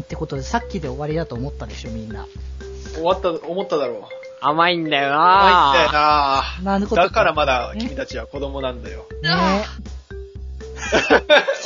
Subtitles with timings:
[0.00, 2.26] ってことでさっきで終わりだと思ったでしょ、みんな。
[2.94, 4.02] 終わった、思っただろう。
[4.40, 9.06] 甘いんだよ甘いんだよなななんてことだからまだ君たちは子供なんだよ。
[9.22, 9.30] ね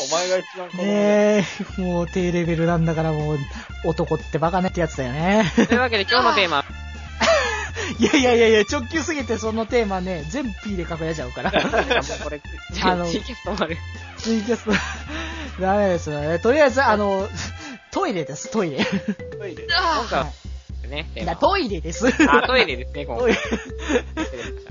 [0.08, 0.82] お前が一番子供。
[0.84, 1.44] ね
[1.78, 3.38] え、もう低レベルなんだからもう、
[3.84, 5.52] 男ってバカねってやつだよね。
[5.56, 6.64] というわけで今日のテーマ、
[7.98, 11.50] いやいやいやいや、直球すぎてそのテーマね、全部 P で書かれちゃうから。
[11.50, 11.62] もう
[12.22, 12.40] これ、
[12.82, 13.76] あのキャスト終わる。
[14.18, 14.72] ツイキャスト、
[15.60, 16.38] ダメですよね。
[16.38, 17.28] とりあえず、あの、
[17.90, 18.84] トイレです、トイレ。
[18.84, 20.26] トイレ今回は
[20.88, 21.06] ね、
[21.40, 22.06] トイレです。
[22.28, 23.38] あ、トイレですね、今回トイレ。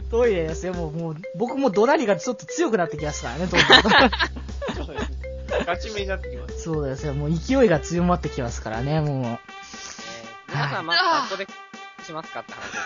[0.10, 0.74] トイレですよ。
[0.74, 5.12] もう、もう、僕もドラリがちょっと強くなってきますからね、どんどんそうです
[5.66, 6.62] ガチめになってきます。
[6.62, 7.14] そうですよ。
[7.14, 9.24] もう勢いが強まってきますからね、もう。
[9.26, 9.38] えー
[10.50, 11.48] 皆さんまず学校で
[12.06, 12.78] しますかって話で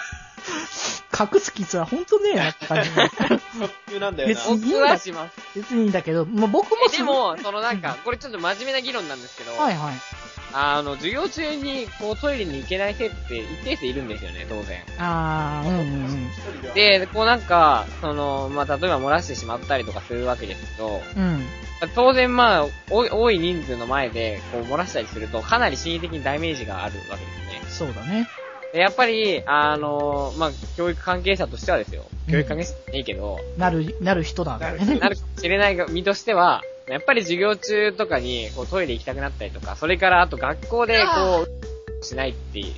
[0.66, 1.04] す。
[1.34, 2.90] 隠す傷は本当ねえなって感じ。
[2.90, 4.34] 特急なんだよな。
[4.34, 5.40] 別に僕はします。
[5.56, 9.94] 別にいいんだけど、まあ、僕もえでも、そのなんか、これちょっと真面目な議論なんですけど、はいはい。
[10.54, 14.80] あの、授業中にこうトイレに行けない生徒って一定数いるんですよね、当然。
[14.98, 16.32] あー、うんうん
[16.74, 21.44] でこうなんか、その、まあ、例えば漏らしてしまったりとかするわけですけど、うん。
[21.96, 27.88] 当然まあ、多い人数の前で、こう漏らしたりすると、かなり心理的にダメージがあるわけですね。
[27.88, 28.28] そうだね。
[28.74, 32.06] でやっぱり、あの、まあ、教育関係者としてはですよ。
[32.30, 35.00] 教育関係者いいけど、なる、なる人だよね。
[35.00, 36.62] なるかもしれないが身としては、
[36.94, 41.48] やっぱり授業中とかにこうトイレ行きたくなったりとか、それからあと学校でこ
[42.02, 42.74] う、しないっていう、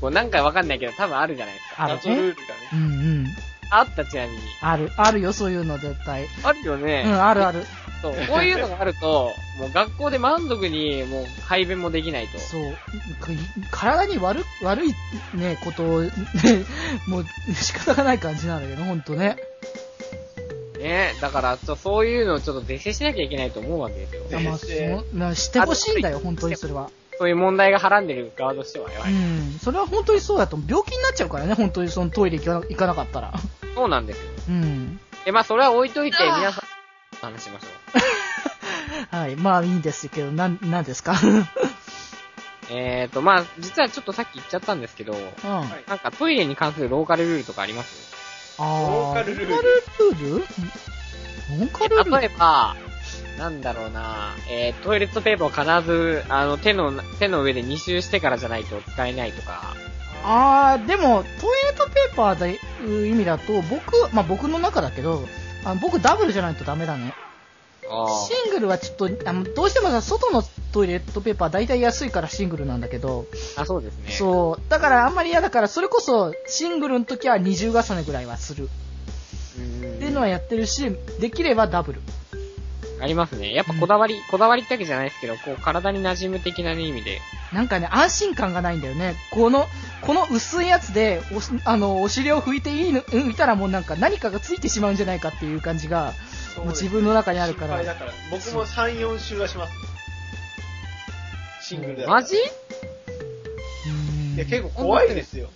[0.00, 1.84] こうなんかわかんないけど多分あるじゃないですか。
[1.84, 2.36] ある謎ルールがね。
[2.72, 2.84] うんう
[3.22, 3.26] ん。
[3.70, 4.38] あったちなみに。
[4.60, 6.26] ある、あるよ、そういうの絶対。
[6.44, 7.04] あるよね。
[7.06, 7.64] うん、あるある。
[8.00, 8.14] そう。
[8.28, 12.38] こういうのがあると、もう学校で満足にもう排便もできないと。
[12.38, 12.72] そう。
[13.20, 13.28] か
[13.70, 14.94] 体に悪、悪い
[15.34, 16.10] ね、ことを、ね、
[17.08, 19.36] もう仕方がない感じなんだけど、ほんとね。
[20.86, 24.22] ねだから、そういうのをちょっと是正しなきゃいけないと思うわけですよ。
[24.40, 26.90] まあ、そなしてほしいんだよ、本当にそれは。
[27.18, 28.86] そういう問題がはらんでる側としては。
[28.86, 29.58] うん。
[29.58, 33.32] それは本当にそうだと、病気になっちゃうからね、本当にそのトイレ行かな行かなかったら。
[33.74, 34.24] そうなんですよ。
[34.48, 35.00] うん。
[35.24, 36.64] で、まあそれは置いといて、皆さん、
[37.32, 37.66] 話しましょ
[39.12, 39.16] う。
[39.16, 39.36] はい。
[39.36, 41.14] まあいいんですけど、なん、なんですか？
[42.70, 45.50] えーと、まあ、実はちょっとさっき言っちゃったんですけど、うん。
[45.50, 48.15] はいなんかトイレに関するローカルルールとかあります？
[48.58, 49.14] ロー。
[49.14, 50.38] カルルールローカルルール。
[50.38, 52.20] ローカルルール？
[52.20, 52.76] 例えば、
[53.38, 59.74] なんだろうな、えー、トイレットペーパーを必ず、あの、手の、手の上で2周してからじゃないと使えないとか、
[60.24, 61.32] あー、でも、トイ
[61.66, 65.22] レットペーパーでいう意味だと、僕、まあ僕の中だけど、
[65.64, 67.12] あの僕ダブルじゃないとダメだね。
[67.88, 70.42] あシングルはちょっと、あの、どうしてもさ、外の
[70.76, 73.24] トイレットペーパー大体安いからシングルなんだけど、
[73.56, 74.10] あ、そうですね。
[74.10, 74.70] そう。
[74.70, 78.68] だからあんまり嫌だから、それこそシングルの時は二重重ねぐらいはする。
[79.58, 82.02] うんっていうのはやってるし、できればダブル。
[83.00, 83.54] ありますね。
[83.54, 87.20] やっぱこだわり、こだわりってわけじゃないですけど、こう、体に馴染む的な意味で。
[87.54, 89.14] なんかね、安心感がないんだよね。
[89.30, 89.66] この、
[90.02, 96.12] この薄いやつで、おしあの、お尻を拭いていいの、拭いたらもうなんか何かがついてしまうんじゃないかっていう感じが、
[96.58, 98.12] もう自分の中にあるから心配だから。
[98.30, 99.95] 僕も3、4週はします。
[101.68, 102.06] シングルで。
[102.06, 102.36] マジ？
[102.36, 102.38] い
[104.38, 105.48] や、結構怖いですよ。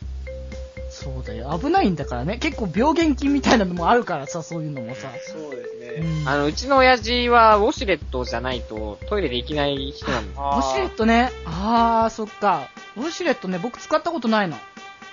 [0.90, 1.56] そうだよ。
[1.56, 2.38] 危ないんだからね。
[2.38, 5.12] 結構病原菌みたいなのもあるからさ、そういうのもさ。
[5.32, 6.24] そうですうね。
[6.24, 6.28] ん。
[6.28, 10.36] あの、うちの親父はウォシュレットじゃないとトイレで行けない人なんです。
[10.36, 11.30] ウォシュレットね。
[11.46, 12.68] あー、そっか。
[12.96, 14.56] ウォシュレットね、僕使ったことないの。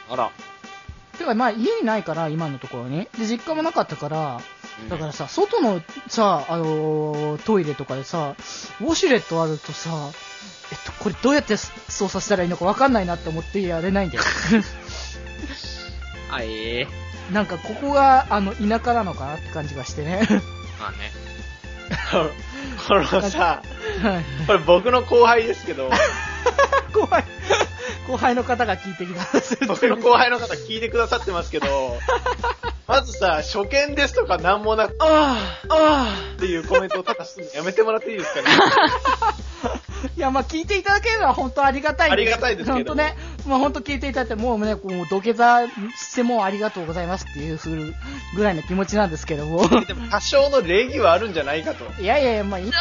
[0.09, 0.31] あら。
[1.19, 3.07] てか、まあ、家にないから、今のところね。
[3.19, 4.41] で、実家もなかったから、
[4.81, 8.35] うんだからさ、外のさ、あのートイレとかでさ、
[8.79, 9.89] ウォシュレットあるとさ、
[10.71, 14.23] えっと、これどうやって操作したらいいのかわかんないなって思ってやれないんだよ。
[16.31, 16.87] あ、ええ
[17.31, 20.25] なんか、ここが、あの、田舎なのかなって感じがしてね。
[20.79, 21.11] まあね。
[22.87, 23.61] このさ、
[24.01, 25.87] はいこれ僕の後輩ですけど、
[26.93, 27.23] 後輩、
[28.07, 31.97] 後輩の方が聞いてきたんです僕の後輩の方聞いてくださってますけど、
[32.87, 35.37] まずさ、初見ですとかなんもなく、あ
[35.69, 35.75] あ、あ
[36.09, 38.47] あっていうコメントをただすのやめてもらっていいですかね？
[40.17, 43.15] いや、まあ聞いていただけるのは本当ありがたいんありがたいですけど本当ね。
[43.45, 47.93] まあ本当聞いていただいて、もうね、こう土下座してもありがとうございますっていうふう
[48.35, 49.69] ぐらいの気持ちなんですけども。
[49.85, 52.01] でも多少の礼儀はあるんじゃないかと。
[52.01, 52.71] いやいやいや、まあいい。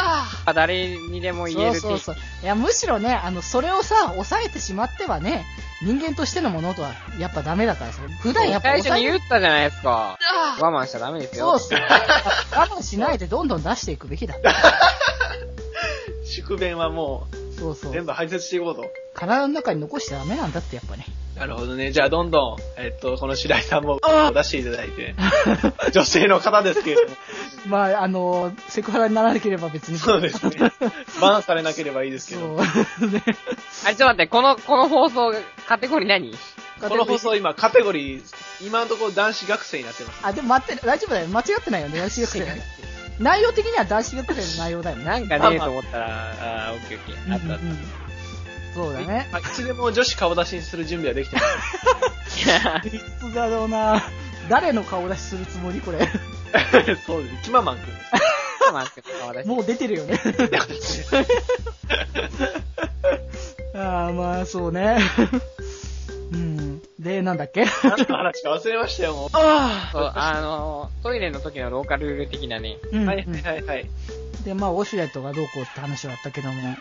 [0.55, 2.17] 誰にでも言えるそうそうそう。
[2.43, 5.45] いや、むしろね、あの、それをさ、抑えてしまってはね、
[5.83, 8.01] 人間としてのものとは、やっぱダメだからさ。
[8.23, 10.19] 普段やっぱ最初に言ったじゃないですか。
[10.59, 11.59] 我慢しちゃダメですよ。
[11.59, 11.81] そうそう。
[12.53, 14.37] 我慢しないでどんどん出していくべきだ。
[16.27, 17.29] 宿便はも
[17.59, 17.95] そうそうう。
[17.95, 18.85] 全部排泄していこうと。
[19.15, 21.07] 体の中に残しちゃダメなんだって、やっぱね。
[21.37, 21.93] なるほどね。
[21.93, 24.01] じゃあどんどん、えっと、この白井さんも
[24.35, 25.15] 出していただいて、
[25.93, 27.17] 女性の方ですけれども、
[27.69, 29.99] まあ、あの、セクハラにならなければ別に。
[29.99, 30.73] そうですね。
[31.21, 32.41] バンされなければいいですけど。
[32.99, 33.11] そう。
[33.11, 33.23] ね。
[33.85, 35.35] あれ、ちょっと待って、この、この放送、
[35.67, 36.35] カテゴリー何？
[36.81, 38.23] この放送今カテゴリー、
[38.67, 40.21] 今のところ男子学生になってます。
[40.23, 41.29] あ、でも待って、大丈夫だよ。
[41.29, 42.63] 間違ってないよね、男子学生。
[43.19, 45.05] 内容的には男子学生の内容だよね。
[45.05, 47.33] なんかねえと思ったら、あー、オッケーオッケー。
[47.33, 47.79] あったあっうんうんうん
[48.75, 49.27] そうだね。
[49.41, 51.43] いつでも女子顔出しにする準備はできてま
[52.29, 52.63] す。
[52.63, 52.77] た。
[52.87, 52.91] い
[53.31, 54.03] つだろうな
[54.51, 55.99] 誰の顔出しするつもりこれ。
[57.07, 57.43] そうです。
[57.45, 57.97] キママンくんです。
[58.71, 58.87] まあ
[59.23, 60.21] 顔出しもう出てるよね。
[63.75, 64.99] ああ、まあ、そうね。
[67.07, 67.13] うん。
[67.15, 67.65] で、なんだっけ？
[67.85, 69.29] 何の話か忘れましたよ、もう。
[69.33, 72.77] あそう、あの、トイレの時のローカルルール的なね。
[72.93, 73.91] うん、はいはいはいはい。
[74.45, 76.63] で、まあ、ウォシュレットがどうこうって話はあったけども。
[76.63, 76.77] うん。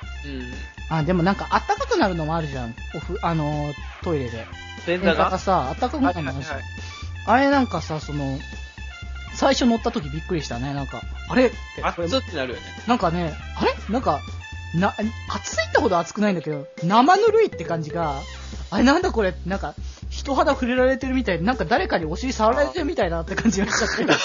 [0.89, 2.75] あ、でもなんか、あったかくなるのもあるじゃん。
[2.95, 3.73] おふ、あの、
[4.03, 4.45] トイレで。
[4.85, 5.29] 便座が？
[5.31, 6.59] がさ、あったかくなはいるのもあるじゃん。
[7.27, 8.37] あれなんかさ、その、
[9.33, 10.73] 最初乗った時びっくりしたね。
[10.75, 11.47] なんか、あれ？
[11.47, 11.57] って。
[11.83, 12.61] 熱ってなるよね。
[12.87, 13.73] なんかね、あれ？
[13.89, 14.19] なんか、
[14.75, 14.93] な、
[15.29, 18.21] 熱いってほど熱くないんだけど、生ぬるいって感じが、
[18.69, 19.33] あれなんだこれ？
[19.47, 19.73] なんか、
[20.15, 24.05] 人肌触れられてるみたいで、なんか誰かにお尻触られてるみたいだなって感じがしちゃって。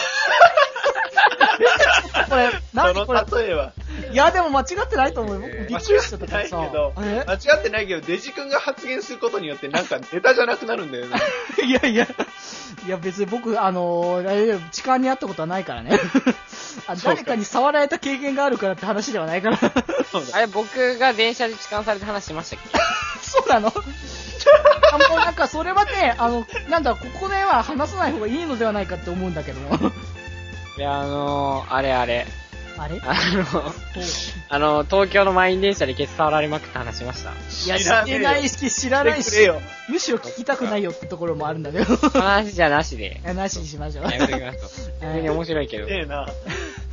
[2.30, 3.72] これ、何これその例えは。
[4.12, 5.40] いや、でも間違ってないと思うよ。
[5.40, 6.58] 僕びっくりしちゃったからさ。
[6.58, 11.16] 間違ってないけど間違ってないけど、デジ君が発言することによってなんかネタじゃなくなるんだよね。
[11.66, 12.06] いやいや、
[12.86, 15.98] いや別に僕、あのー、痴漢にあったことはないからね。
[16.86, 19.58] あ誰かに触られた経験があるからって話ではないから。
[20.34, 22.78] あれ、僕が電車で痴漢された話しましたっけ
[23.22, 23.72] そうなのあ
[25.08, 29.76] もうなんかそれはね、あの、なんだ、ここでは話さない方がいいのではないかって思うんだけども。
[30.78, 32.26] いや、あのー、あれあれ。
[32.78, 32.98] あれ？
[33.04, 33.14] あ
[33.52, 33.74] の、
[34.48, 37.32] あの、東京の満員電車でケツ触られまくった話しました。
[37.66, 39.50] いや、知てないし、知らないし。
[39.90, 41.84] むしろ聞きたくないよってところもあるんだけど。
[41.84, 43.20] 話じゃなしで。
[43.34, 44.04] なしにしましょう。
[44.10, 45.06] やめときますと。
[45.06, 45.88] 普通に面白いけど。
[45.88, 46.26] ええな。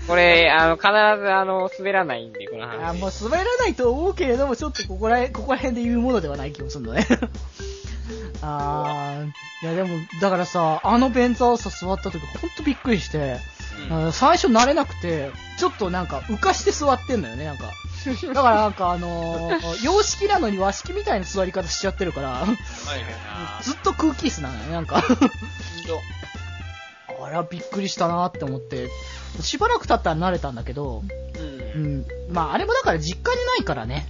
[0.07, 2.83] これ、あの、必ず、あの、滑らないんで、この話。
[2.83, 7.05] あもう滑らないと思うけれども、ちょっとここらへん、ここら辺で言うものではない気もするのね。
[8.41, 13.37] あー、いやでも、だからさ、あの便座をさ、座った時ほんとびっくりして、
[13.89, 17.65] うんあ最初慣れなくて、ちょっとなんか浮かして座ってんのよね、なんか。
[18.33, 22.45] だからなんかあのー 洋式なのに和式みたいな座り方しちゃってるから。
[23.61, 25.03] ずっと空気椅子なのよね、なんか。
[27.19, 28.89] あれはびっくりしたなって思って、
[29.41, 31.03] しばらく経ったら慣れたんだけど、
[31.75, 31.79] う。
[31.79, 32.05] うんん。
[32.29, 34.07] まああれもだから実家にないからね。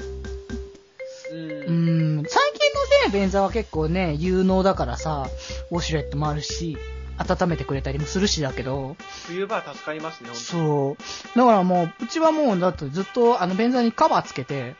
[1.32, 1.36] う。
[1.36, 2.24] うんん。
[2.28, 2.74] 最近
[3.06, 5.28] のね、便座は結構ね、有能だからさ、
[5.72, 6.78] ウォシュレットもあるし、
[7.18, 10.30] 温めてくれたりもするしだけど、冬場は助かりますね。
[10.34, 11.38] そう。
[11.38, 14.76] だからもう、うちはもう、だってずっとあの便座にカバーつけて、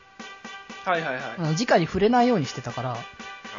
[0.86, 1.56] はいはいはい。
[1.56, 2.98] 直に触れないようにしてたから、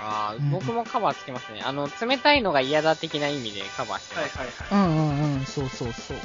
[0.01, 1.61] あうんー僕もカバーつけますね。
[1.65, 4.39] あの、冷たいのが嫌だ的な意味でカバーしてます。
[4.39, 5.09] はいはいうんはい。
[5.21, 6.17] うんうん、そうそうそう。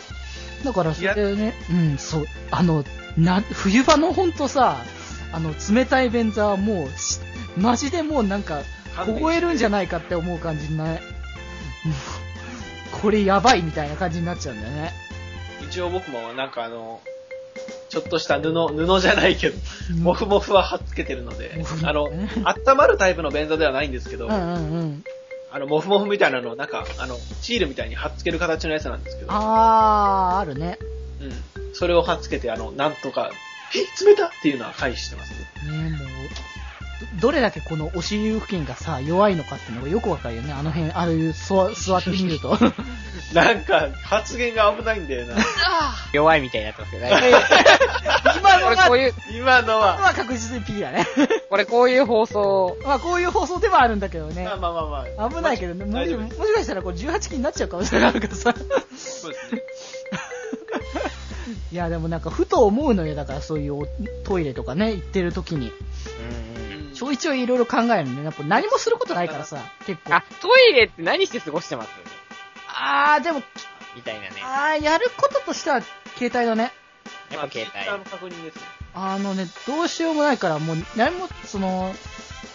[0.63, 2.83] だからそれでね、うん、そう、あの、
[3.17, 4.77] な、冬場のほんとさ、
[5.31, 7.19] あの、冷たい便座はもうし、
[7.57, 8.61] マジでもうなんか、
[8.95, 10.99] 凍えるんじゃないかって思う感じにな、も う
[12.91, 14.93] これやばいみたいな感じになっちゃうんだよね。
[15.61, 17.01] 一応僕もなんかあの、
[17.93, 19.57] ちょっとした布、布じゃないけど、
[19.91, 25.03] うんモフモフは貼っつけてるのであの、温まるタイプの便座ではないんですけど、うんうんうん。
[25.51, 30.79] あの、モフモフみたいなのをなんか、あの、シールみたいに貼っつける形のやつなんですけど、あー、あるね。
[31.21, 31.73] うん。
[31.75, 33.29] それを貼っつけて、あの、なんとか、
[33.75, 35.33] え、冷たっていうのは回避してます
[35.69, 35.71] ね。
[35.71, 35.99] ねもう、
[37.23, 40.51] どどれだけこのお尻付近がさ、弱いのかっていうのがよくわかるよね。
[40.51, 42.57] あの辺、ああいう座座ってみると。
[43.33, 45.35] なんか、発言が危ないんだよな。
[46.11, 47.07] 弱いみたいになってますけど、
[48.37, 51.07] 今のは、これこういう、今のは、は確実に P だね。
[51.49, 54.57] これこういう放送、まあこういう放送ではあるんだけどねまあ。
[54.57, 55.29] まあまあまあ。
[55.29, 55.85] 危ないけどね。
[55.85, 58.53] もしもしかしたらこれ18期になっちゃうかもしれないからさ。
[58.97, 59.59] そうですね。
[61.71, 63.15] いやでもなんかふと思うのよ。
[63.15, 63.87] だからそういうお
[64.25, 65.67] トイレとかね、行ってる時に。
[65.67, 65.69] う
[66.49, 66.52] ん
[67.07, 68.23] うんちょいろいろ考えるのね。
[68.23, 70.13] やっぱ何もすることないからさ、結構。
[70.15, 71.89] あ、トイレって何して過ごしてます？
[72.67, 73.41] あー、でも、
[73.95, 74.29] みたいなね。
[74.43, 75.81] あー、やることとしては
[76.17, 76.71] 携帯だね。
[77.31, 78.03] やっぱ携帯。
[78.09, 78.61] 確認ですね。
[78.95, 81.93] あのね、どうしようもないから、もう、何も、その、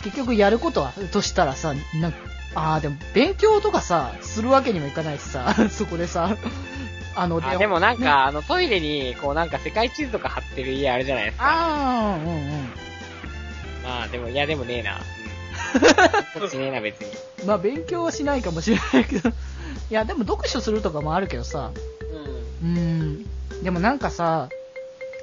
[0.04, 2.14] 結局やることは、としたらさ、なん
[2.54, 6.36] あー、でも、勉強とかさ、するわけにもいかないしさ、 そこでさ、
[7.16, 11.44] あの、あでもなんか、ねあの、トイレに、こうなんか世界地図とか貼ってる家あるじゃないですか。
[11.46, 12.70] あー、うんうん。
[13.88, 14.96] まあでも、いやでもねえな。
[14.96, 16.40] うん。
[16.40, 17.46] こっちねえな、別に。
[17.46, 19.30] まあ、勉強はしないかもしれないけど、
[19.90, 21.70] いや、でも読書するとかもあるけどさ、
[22.62, 22.76] うん。
[22.76, 23.62] うん。
[23.64, 24.50] でもなんかさ、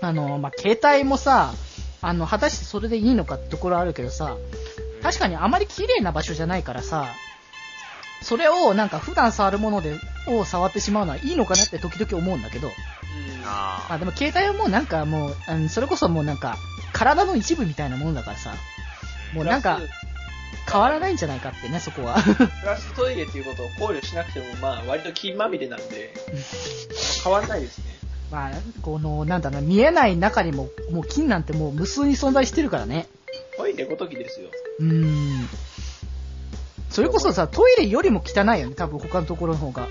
[0.02, 1.54] あの、まあ、携帯もさ、
[2.02, 4.36] あの、果たしてそれでいいのかってところあるけどさ、
[5.04, 7.06] 確かにあまり綺麗な場所じゃないからさ、
[8.24, 12.72] それをなんか普段触るもので、を触ってしまうのはいいのかなって時々思うんだけど、
[13.46, 16.58] あまあでも携帯はもうなんかもう、それこそもうなんか、
[16.96, 18.54] 体の一部みたいなものだからさ、
[19.34, 19.80] もうなんか
[20.72, 22.20] 変わらないんじゃないかってね、そこは。
[22.20, 26.14] ス プラストイレっていうことを考慮しなくても、まあ、割と金まみれなんで、
[27.22, 27.86] 変わんないですね。
[28.32, 33.08] まあ、この、なんだろうな、見えない中にも、もう金なんてもう無数に存在してるからね。
[33.58, 34.50] トイレごときですよ。
[34.80, 35.50] うーん。
[36.90, 39.88] それこそさ、トイレよりも汚いよね、多分他のところの方が。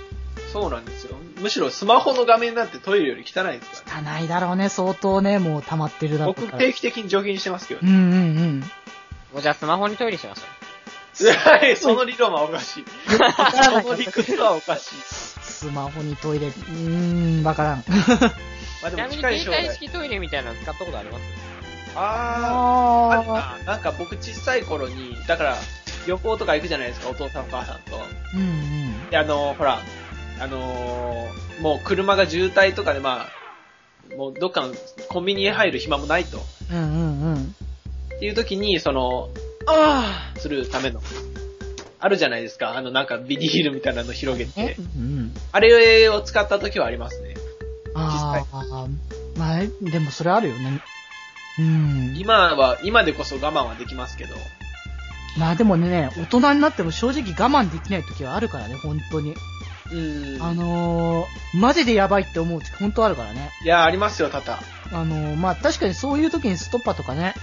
[0.52, 1.16] そうなんですよ。
[1.40, 6.58] むしろスマホの画面なんてトイレより汚いですから、汚いだろうね、相当ね、もう溜まってるだろう僕。
[6.58, 7.90] 定期的に除菌してますけどね。
[7.90, 8.60] うんうんうん。
[8.60, 8.66] も
[9.38, 10.42] うじゃあスマホにトイレしましょ
[11.48, 12.84] はい、その理論はおかしい。
[13.06, 14.94] その理屈はおかしい。
[15.42, 17.84] スマホにトイレ、うーん、わからん。
[18.82, 18.90] まあう。
[18.90, 19.74] ちなみにでも近い将携帯来。
[19.76, 21.22] 式トイレみたいなの使ったことあります？
[21.96, 23.72] あー、あるあな。
[23.74, 25.56] なんか僕小さい頃に、だから、
[26.08, 27.96] 旅行とか行くじゃないですか、お父さんお母さんと。
[27.96, 28.00] ー。
[28.34, 28.44] うんう
[29.06, 29.10] ん。
[29.10, 29.78] で、あの、ほら、
[30.40, 33.28] あのーもう車が渋滞とかでま
[34.12, 34.74] あ、もうどっかの
[35.08, 36.38] コンビニへ入る暇もないと。
[36.72, 37.54] うんうんうん。
[38.16, 39.28] っていう時に、その、
[39.66, 41.00] あーするための、
[42.00, 42.76] あるじゃないですか。
[42.76, 44.74] あのなんかビニールみたいなの広げえ？
[44.74, 44.76] て。
[44.98, 45.34] うん。
[45.52, 47.34] あれを使った時はありますね。
[47.94, 48.88] ああ、
[49.38, 50.80] まあ、でもそれあるよね。
[51.60, 52.14] うん。
[52.18, 54.34] 今は、今でこそ我慢はできますけど。
[55.38, 59.34] まあでもね、大人になっても正直我慢できない時はあるからね、本当に。
[59.92, 60.42] うん。
[60.42, 63.50] あのー、マジでやばいって思う時本当あるからね。
[63.62, 64.58] いや、ありますよ、多々。
[64.92, 67.34] あのー、まあ確かにそういう時にストッパーとかね、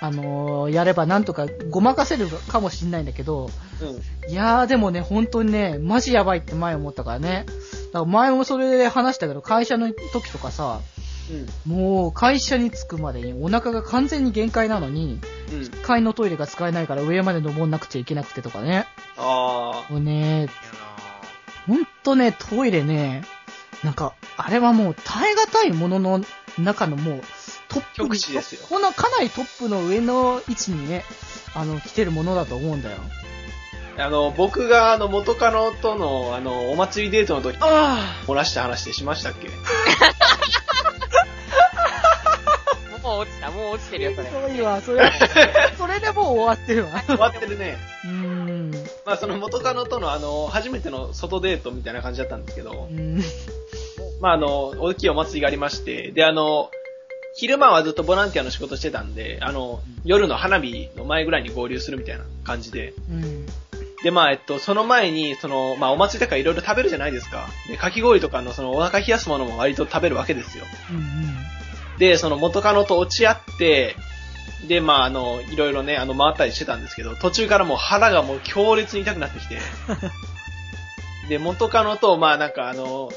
[0.00, 3.50] あのー、やればなんとかごまかせるかもしんないんだけど、
[3.80, 4.30] うん。
[4.30, 7.46] いやーでもね、本当にね、マジやばいって前思ったからね。
[7.92, 10.80] だから前もそれで話したけど、会社の時とかさ、
[11.66, 11.72] うん。
[11.72, 15.60] もう会社に着くまでにお腹が完全に限界なのに、うん。
[15.60, 18.86] 1階のトイレが使えないから上まで登んなくちゃいけなくてとかね。
[19.16, 20.48] あもうね、
[21.66, 23.24] ほんとね、トイレね、
[23.84, 26.20] なんか、あれはもう耐え難いものの
[26.58, 27.22] 中のもう、
[27.68, 31.04] トップですよこのかなりトップの上の位置にね、
[31.54, 32.98] あの、来てるものだと思うんだよ。
[33.98, 34.04] あ。
[34.04, 39.48] あの、僕が、あの、元カノとの、あの、お祭りデートの時、あー漏らした話でしましたっけ？
[43.02, 44.30] もう落ちた、もう落ちてるよ、それ。
[44.30, 45.12] そういわ、それ、
[45.78, 47.02] それでもう終わってるわ。
[47.06, 47.78] 終わってるね。
[48.04, 48.35] うーん。
[49.06, 53.20] まあ、その元カノとの、あの、初めての外デートみたいな感じだったんですけどう、ん。
[54.20, 56.70] まあ、あの、大きいお祭りがありまして、で、あの、
[57.36, 63.46] 昼間はずっとボランティアの仕事してたんで、あの、夜の花火の前ぐらいに合流するみたいな感じで、うん。
[64.02, 67.46] で、まあ、えっと、その前に、その、まあ、お祭りだからいろいろ食べるじゃないですか。
[67.68, 70.64] で、かき氷とかの、その、お腹冷やすものも割と食べるわけですよ。
[70.90, 71.98] うん。
[71.98, 73.94] で、その元カノと落ち合って、
[74.66, 79.58] で、まあ、あの、いろいろね、あの、回ったりしてたんですけど、途中からもう腹がもう強烈に痛くなってきて、
[81.28, 83.10] で、元カノと、まあ、なんかあの、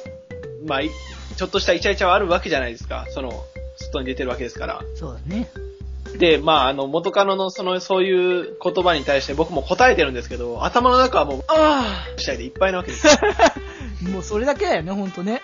[0.66, 0.90] まあ、い
[1.36, 3.06] ちょっとしたイチャイチャはあるわけじゃないですか。
[3.10, 3.46] その、
[3.78, 4.82] 外に出てるわけですから。
[4.96, 5.50] そうだね。
[6.18, 13.14] で、まあ、あの、元カノのその、そういう言葉に対して僕も答えてるんですけど、頭の中はもう、ああしたいでいっぱいなわけですよ。
[14.12, 15.42] もうそれだけだよね、ほんとね。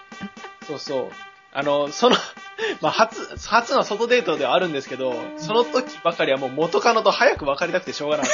[0.68, 1.08] そうそう。
[1.56, 2.18] あの、その、
[2.82, 8.32] まあ、初、初の外デートではあるんですけど、その時ばかりはもう元カノと早く別れたくてしょうがなかっ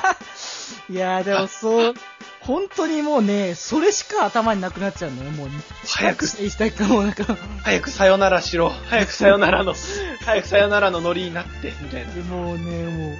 [0.00, 0.16] た。
[0.90, 1.94] いやーでもそう、
[2.40, 5.48] 本当にもうね、それしか頭になくなっちゃうんだよ、もう。
[5.86, 7.36] 早くしたいかも、なんか。
[7.62, 8.72] 早くさよならしろ。
[8.88, 9.74] 早くさよならの、
[10.24, 12.14] 早くさよならのノリになって、みたいな。
[12.14, 13.16] でもうね、もう、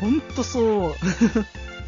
[0.00, 0.96] ほんとそ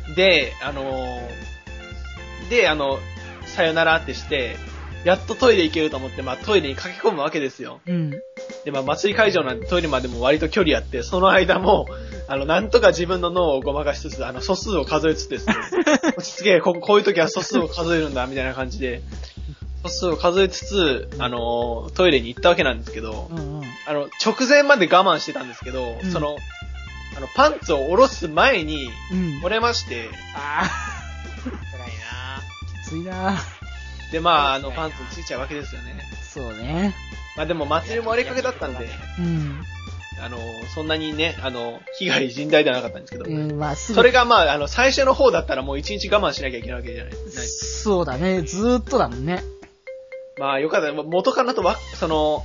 [0.09, 0.15] う。
[0.15, 2.99] で、あのーで、あの、
[3.47, 4.57] さよならってして、
[5.05, 7.81] やっとトイレ行けると思って、まあトイレに駆け込むわけですよ。
[7.87, 8.11] うん。
[8.65, 11.87] で、まあ祭り会場なんでトイレまでも割と距離あって、その間も、
[12.29, 15.55] あの、なんとか自分の脳をごまかしつつ、あの、素数を数えつつですね、
[16.17, 19.03] 落ち着け、ここういう時は素数を数えるんだ、みたいな感じで、
[19.85, 23.63] 素数を数えつつ、あのートイレに行ったわけなんですけど、うんうん。
[23.87, 26.37] あの、直前まで我慢してたんですけど、うんその、
[27.17, 29.41] あの、パンツを下ろす前に、うん。
[29.43, 30.69] 折れまして、あ
[31.41, 33.39] 辛いー、きついな
[34.13, 35.95] で、まあ、あの、パンツについちゃうわけですよね。
[36.23, 36.95] そうね。
[37.37, 38.89] まあでも、祭りも割れかけだったんで、
[39.19, 39.63] うん。
[40.23, 40.39] あの、
[40.75, 47.13] そんなにね、あの、被害甚大ではなかったんですけど、うん、まあ、それがまあ、あの、最初の方だったらもう一日我慢しなきゃいけないわけじゃない。
[47.13, 49.43] ないそうだね、ずーっとだもんね。
[50.39, 50.93] まあ、よかった。
[50.93, 52.45] 元カノとわ、その、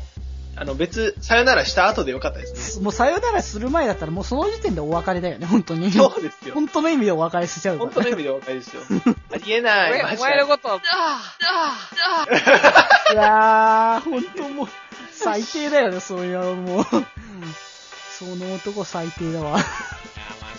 [0.57, 2.83] あの、別、さよならした後でよかったですね。
[2.83, 5.91] もうさよならする前だったらもうその時点でお別れだよね、本当に。
[5.91, 6.53] そうですよ。
[6.53, 7.91] 本当の意味でお別れしちゃうから。
[7.91, 8.81] 本当の意味でお別れですよ。
[9.33, 10.15] ありえない。
[10.15, 10.79] お前のこと、あ
[13.11, 14.67] いやー、本当もう、
[15.11, 16.85] 最低だよね、そういうもう。
[18.17, 19.49] その男最低だわ。
[19.49, 19.63] あ、まあ、し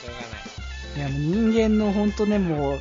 [0.06, 0.96] ょうがない。
[0.96, 2.80] いや、もう人間の本当ね、もう、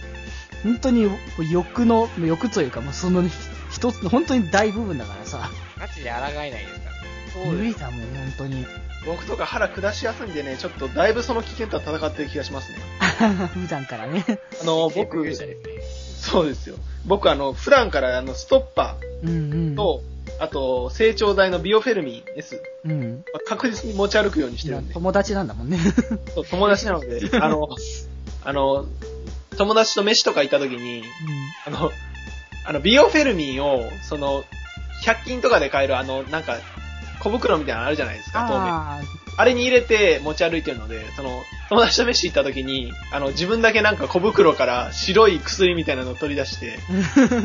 [0.64, 1.10] 本当に
[1.50, 3.24] 欲の、欲というか、もうその
[3.72, 5.50] 一つの本当に大部分だからさ。
[5.78, 6.85] ガチジで抗えないですから。
[6.85, 6.85] そうです。
[7.40, 8.66] 無理だもん、本当に。
[9.06, 12.78] 僕とか腹下しやすいんでね、ちょっとだいぶその危険とは戦ってる気がしますね。
[13.54, 14.26] 普段からね。
[14.62, 15.24] あの、僕。
[16.18, 16.76] そうですよ。
[17.06, 19.76] 僕あの、普段からあの、ストッパうんうんー。
[19.76, 20.02] と、
[20.40, 23.24] あと、成長剤のビオフェルミン S、うん。
[23.32, 24.94] まあ確実に持ち歩くようにしてるんで。
[24.94, 25.80] 友達なんだもんね。
[26.34, 27.70] そう友達なので、 あの、
[28.44, 28.86] あの、
[29.58, 31.04] 友達と飯とか行った時に、
[31.66, 31.92] あの、
[32.66, 34.44] あの、ビオフェルミンを、その、
[35.04, 36.58] 100均とかで買えるあの、なんか、
[37.26, 38.60] 小袋みたいなのあるじゃないですか、透明。
[38.60, 39.02] あ
[39.38, 46.78] あれに入れて持ち歩いてるので、その、友達と飯行った時に、 あの、自分だけなんか小袋から白い薬みたいなのを取り出して、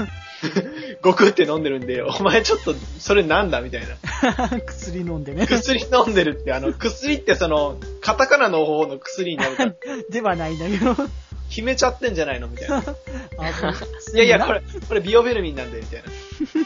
[1.01, 3.97] ごくって飲んでるんで、お前ちょっと、それなんだみたいな。
[4.37, 4.51] あ。
[4.67, 5.47] 薬飲んでね。
[5.47, 9.73] 薬飲んでるって、あの、薬ってその、カタカナの方の薬になるから、
[10.11, 10.95] ではないんだけど。
[11.49, 12.79] 決めちゃってんじゃないのみたいな。
[12.79, 16.09] いやいや、これ、これビオフェルミンなんで、みたいな。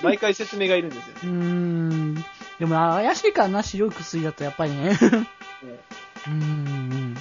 [0.02, 1.12] 毎回説明がいるんですよ。
[1.24, 2.24] うーん。
[2.58, 4.98] でも怪しいからな、白い薬だとやっぱりね。
[6.26, 7.16] うーん。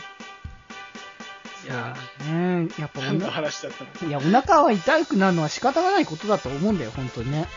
[1.63, 1.95] いや
[2.29, 4.07] ねやっぱお何のな、話だったの？
[4.07, 7.47] いいや、お腹は痛くなるのは仕方がないことだと思うんだよ、本当にね。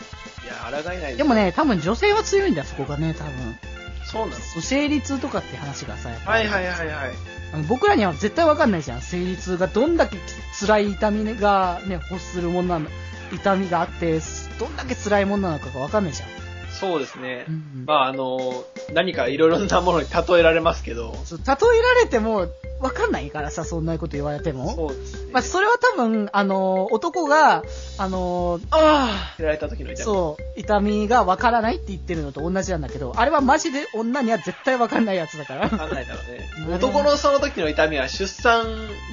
[0.46, 3.58] や、抗えないでも、ね、多分女性は強いんだよ、そこがね、多分。
[4.04, 4.40] そうなの？
[4.62, 7.10] 生理痛とかって話がさ、やっぱりはいはいはいはい。
[7.52, 9.02] あの僕らには絶対わかんないじゃん。
[9.02, 10.16] 生理痛がどんだけ
[10.60, 12.88] 辛い痛みがね、欲するものなの、
[13.32, 14.20] 痛みがあって、
[14.60, 16.28] どんだけ辛いものなのかがわかんないじゃん。
[16.76, 17.46] そうですね。
[17.48, 22.46] うんまああの、何かいろいろなものに例えられますけど、そう例えられても
[22.80, 24.74] わかんないからさ、そんなこと言われても。
[24.74, 25.32] そうですね。
[25.32, 27.62] まあ、それは多分、あの、男が、
[27.98, 30.04] あの、あやられた時のあ、痛み。
[30.04, 35.62] そう、痛みがわからないって言ってるのと同じなんだけど、あれはマジで女には絶対わかんないやつだから。
[35.62, 38.66] わかんないだろうね男のその時の痛みは出産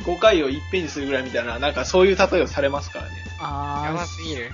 [0.06, 3.12] 5回をいっぺんにするぐらいみたいな、なんかそういう例えをされますからね。
[3.40, 4.52] あやばすぎる。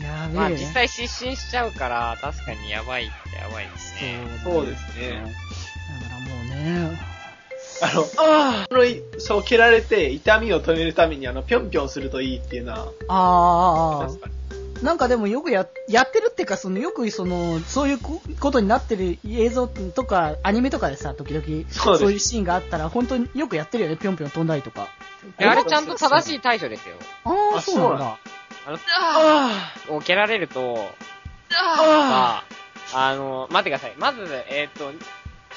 [0.00, 0.36] ー、やべえ。
[0.36, 4.26] まあ実際失神しちゃうから、確かにやばいってやばいですね。
[4.42, 5.22] そうですね。
[6.02, 6.98] だからもうね、
[7.80, 14.38] あの、あの、そう、蹴られて痛みを止めるために、あの、ぴょんぴょんするといいっていうのは、ああ確、かに。
[14.82, 24.88] なんかでもよくや、やってるっていうか、その、よくその、そういうこことになってる映像とか、アニメとかでさ、時々、そういうシーンがあったら、本当によくやってるよね、ぴょんぴょん飛んだりとか。
[25.36, 26.94] あれちゃんと正しい対処ですよ。
[27.24, 28.18] ああ、あそうなんそうだ。
[28.68, 30.90] あの、あを蹴られると、
[31.50, 32.44] あ
[32.92, 33.94] まあ、あの、待ってください。
[33.98, 34.68] まず、えー。
[34.68, 34.92] っと、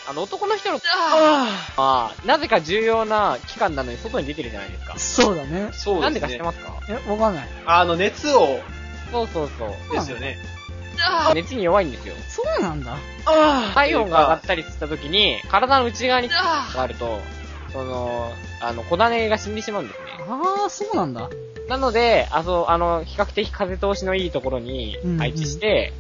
[0.10, 4.98] あの、男の人の、ああなぜか重要な期間なのに外に出てるじゃないですか。
[4.98, 5.70] そうだね。
[5.74, 6.62] そうなんでねですか知って。
[6.62, 7.48] ますかえ、わかんない。
[7.66, 8.62] あの、熱を、
[9.12, 9.94] そうそうそう。
[9.94, 10.38] ですよね。
[11.34, 12.16] 熱に弱いんですよ。
[12.30, 12.98] そうなんだ。
[13.26, 17.20] あ体温が上がったりした時に、体の内側にがあると、
[17.74, 18.32] その、
[18.62, 20.06] あの、小種が死んでしまうんですね。
[20.28, 21.30] ああ、そうなんだ。
[21.68, 25.94] なので、あそう、あの、比較的風通しのいいところに配置して、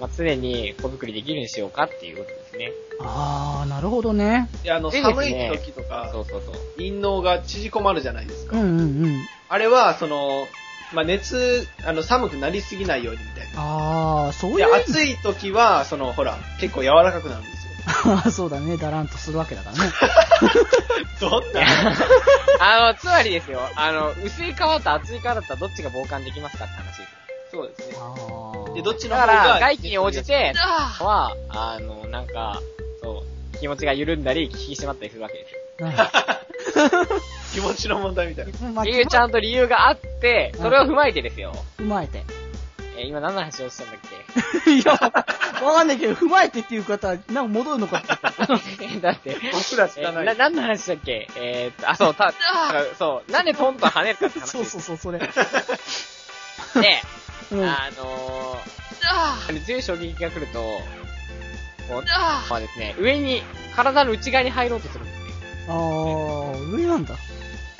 [0.00, 2.72] まあ、常に子作りできるようにしようかっていうことですね。
[3.00, 4.48] ああ、なるほどね。
[4.64, 6.54] いや、あの、寒ねい時とかそ、うそうそう。
[6.76, 8.56] 陰嚢が縮こまるじゃないですか。
[8.58, 9.22] うんうんうん。
[9.48, 10.48] あれは、その、
[10.92, 13.60] まあ、熱、あの、寒くなりすぎないようにみたいな。
[13.60, 14.64] ああ、そういうで。
[14.64, 17.55] 暑い時は、その、ほら、結構柔らかくなるんで
[18.30, 18.76] そうだね。
[18.76, 19.92] だらんとするわけだからね。
[21.20, 21.60] どんな？
[22.60, 27.06] あの、つまりですよ、あの、薄い皮と厚い皮だったらどっちが防寒できますかって話ですよ。
[27.52, 27.96] そうですね。
[27.98, 28.12] あ
[28.70, 28.74] あ。
[28.74, 32.60] で、どっちのだか方が、ら、外気に応じて、は、あの、なんか、
[33.02, 35.56] そう、気持ちが緩んだり、引き締まったりするわけですよ。
[37.54, 38.52] 気持ちの問題みたいな。
[38.70, 41.54] まあっていうちゃんと理由があって、それを踏まえてですよ。
[41.78, 42.24] 踏まえて。
[42.96, 43.98] えー今何の話をしたんだっ
[44.72, 48.08] いや、わかんないけど、踏まえてっていう方は、なんか戻るのかって
[49.00, 50.24] だって、僕ら知えーらない。
[50.24, 51.28] な、何の話だっけ？
[51.36, 52.32] えーっと、あ、そう、た、
[52.98, 55.18] そう、なんでトントン跳ねるかって話そうそうそう、それ。
[56.80, 57.02] で、
[57.52, 57.64] うん。
[57.64, 60.58] あのー、強い衝撃が来ると、
[61.88, 62.04] こう、
[62.50, 63.42] まあですね、上に、
[63.74, 65.66] 体の内側に入ろうとするんですね。
[65.68, 65.76] ああ、
[66.58, 67.14] 上なんだ。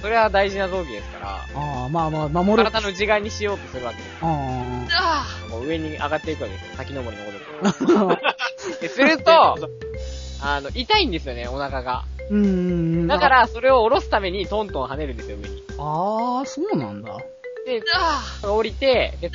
[0.06, 2.70] それは大事な臓器ですから、ああ、まあまあ、守る。
[2.70, 4.08] 体の内側にしようとするわけです。
[4.22, 6.76] あこう上に上がっていくわけですよ。
[6.76, 8.20] 先登りのことあ。
[8.80, 9.56] で、すると、
[10.40, 12.04] あの、痛いんですよね、お腹が。
[12.30, 12.52] うんうんう
[13.02, 13.06] ん。
[13.08, 15.64] だか、ら、それを下ろすためにトントン跳ねるんですよ、上に。
[15.76, 17.16] ああ、そうなんだ。
[17.66, 17.82] で、
[18.44, 19.32] 降りて、で、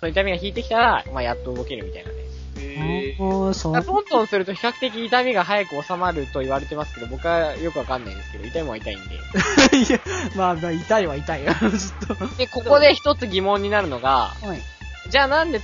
[0.00, 2.27] その痛みが引いてきたら、まあ、やっと動けるみたいなね。
[2.74, 9.14] へーああ、そトントンすると比較的痛みが早く収まると言われてますけど、僕はよくわかんないですけど、痛いもんは痛いんで。
[9.76, 10.00] いや、
[10.36, 12.36] まあ、まあ痛いは痛いよ、 ずっと。
[12.36, 14.62] で、ここで一つ疑問になるのが、はい。
[15.10, 15.60] じゃあなんで、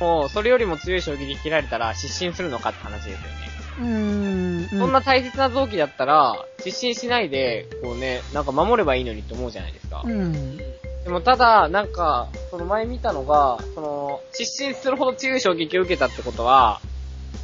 [0.00, 3.46] もう、それよりも強い衝撃で切られたら失神するのかって話ですよね。
[3.78, 4.78] うーん。
[4.78, 10.02] そんな大切な臓器だったら、失神しないで、こうね、なんか守ればいいのにって思うじゃないですか。
[10.04, 10.58] うん。
[11.06, 16.80] でもただ、なんか、その前見たのが、その、失神するほど強い衝撃を受けたってことは、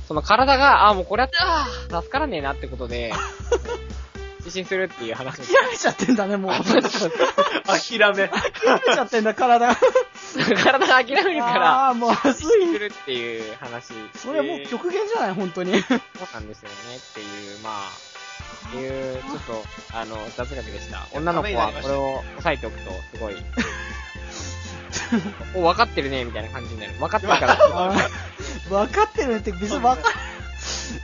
[0.09, 3.13] その体が、あ、もうこれやって、あー助からねえなってことで、
[4.43, 6.53] 失神するっていう話を諦めちゃってんだね、もう。
[6.53, 8.29] 諦め諦め。
[8.95, 9.77] ちゃってんだ、体。
[10.65, 12.79] 体が諦めるから、ああ、もう、まず失神すい。
[12.81, 13.93] るっていう話。
[14.17, 15.81] それはもう極限じゃない、本当に。
[15.81, 16.01] そう
[16.35, 18.12] なんですよねっていう、まあ、
[18.69, 21.07] っていう、ちょっと、あの、雑学でした。
[21.13, 23.37] 女の子はこれを押さえておくと、すごい、
[25.55, 26.93] お、分かってるね、みたいな感じになる。
[26.95, 27.57] 分かってるから。
[28.69, 30.11] 分かってるって別に分か、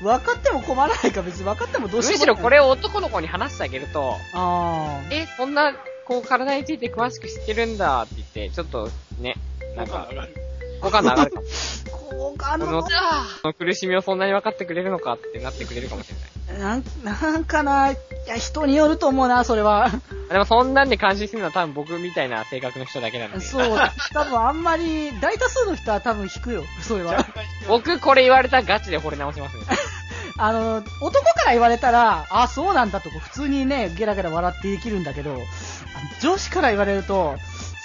[0.03, 5.75] 分かっても困らないか、別に分かってもどうしようむしろこれを男の子に話してあげると、あえ、そんな、
[6.05, 9.35] こう、体について詳しく知ってるんだって言って、ちょっと、ね、
[9.77, 10.09] なんか、
[10.81, 11.33] 好感度上がる
[12.09, 12.29] かも。
[12.29, 12.31] あ。
[12.31, 12.89] 好感度この、こ
[13.45, 16.29] の苦しみをそんなに分かってくれるのかってなってくれるかもしれない。
[16.59, 19.91] なん、なんかな、いや、人によると思うな、それは。
[20.31, 23.41] でもそんなんで感心するのは多分僕みたいな性格の人だけなので。
[23.41, 23.79] そう、
[24.13, 27.27] 多分あんまり、大多数の人は多分引くよ、それは。
[27.69, 29.63] 僕これ言われたらガチで惚れ直しますね。
[30.41, 35.41] あの、男から言われたら、あ、そうなんだとか、普通にね、ゲラゲラ笑ってできるんだけど、あの
[36.21, 37.37] 女子から言われると、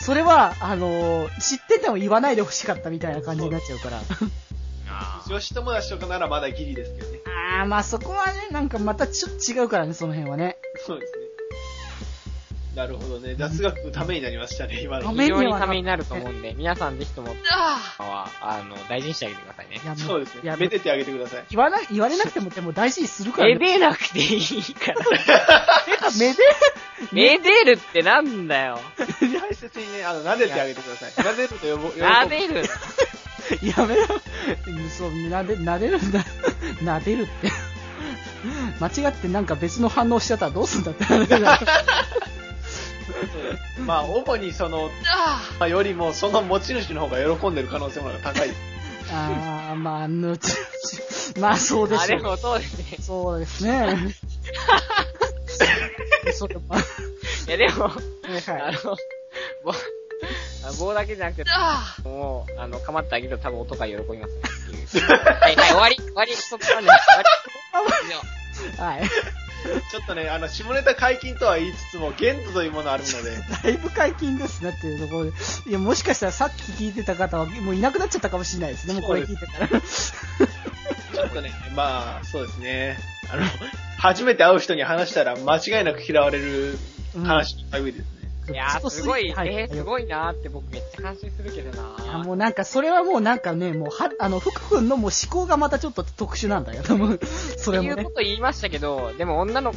[0.04, 4.02] それは、あの、知ってても言わないでほしかったみたいな感じになっちゃうから。
[5.30, 7.20] 女子友達とかならまだギリですけどね。
[7.60, 10.58] あー、まあそこはね、なんかまたちょっと違うからね、その辺はね。
[10.86, 11.23] そうですね。
[12.76, 13.36] なるほどね。
[13.36, 15.12] 雑学のためになりましたね、今の。
[15.12, 17.36] 非ためには常にためになると思うんで、皆さんぜひとも、
[18.00, 19.86] は、あの、大事にしてあげてくださいねい。
[19.86, 20.42] や、もそうですね。
[20.44, 21.46] いや、めでてあげてください。
[21.52, 23.74] 言わな、言われなくても、でも大事にするからめね。
[23.74, 25.02] でなくていいから。
[26.18, 26.38] めで、
[27.12, 28.80] めでるってなんだよ。
[28.98, 31.12] 大切にね、あの、撫でてあげてください。
[31.12, 32.64] 撫でると呼ぼ、喜ぶなでる。
[33.62, 34.08] やめろ。
[34.90, 36.26] そう、なで、なでるんだ。
[36.82, 37.52] なでるって。
[38.80, 41.46] 間違ってなんか別の反応しちゃったらどうすんだって話だよ。
[43.86, 44.90] まあ、主にその、
[45.60, 48.60] まあよりも、その持ち主の方が喜んでる可能性も高いです。
[49.12, 50.52] あー、まあ、のち、
[51.40, 52.18] まあそうであ、すよ。
[52.18, 52.98] でもそうですね。
[53.02, 54.16] そうですね。
[56.34, 57.86] それまあいや、でも。
[57.86, 58.98] あの、
[59.64, 61.46] 棒、あ 棒だけじゃなくて、
[62.04, 65.08] もう、あの、構ってあげると多分音が喜びますねっていう。
[65.12, 66.98] はい、はい、終わり、終わり、そこまで、終わ
[68.02, 68.08] り。
[68.08, 68.84] 以上。
[68.84, 69.02] はい。
[69.92, 73.32] ちょっとね、あの、下ネタ解禁とは言いつつも、限度というものあるので、
[73.64, 75.32] だいぶ解禁ですねっていうところで。
[75.68, 78.94] いや、もしかしたらさっき聞いてた方はもういなくなっちゃったかもしれないですね。
[78.96, 79.68] もうこれ聞いてたら。
[81.14, 82.98] ちょっとね、まあ、そうですね。
[83.32, 83.44] あの、
[83.98, 86.78] 初めて会う人に話したら間違いなく嫌われる
[87.24, 88.13] 話の類ですね。
[88.52, 97.20] いやー、すごい、はいえー、すごいなーって僕めっちゃ感心するけどないや、もうなんか、それはもうなんかね、もう、は、あの、福君のもう思考がまたちょっと特殊なんだよ、多分。
[97.58, 98.12] それもねっていうこ。
[98.16, 99.74] と言いましたけど、でも女の、ん？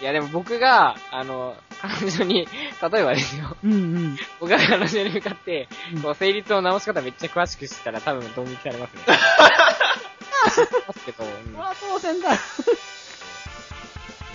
[0.00, 2.46] いやでも僕が、あの、彼女に、
[2.92, 4.18] 例えばですよ、うんうん。
[4.40, 9.00] 僕が彼女に向かってうん、こう、成立を直し方めっちゃ詳しくしたら多分ドン引きされますね。
[10.86, 12.30] ますけど、うんまあ当然だ。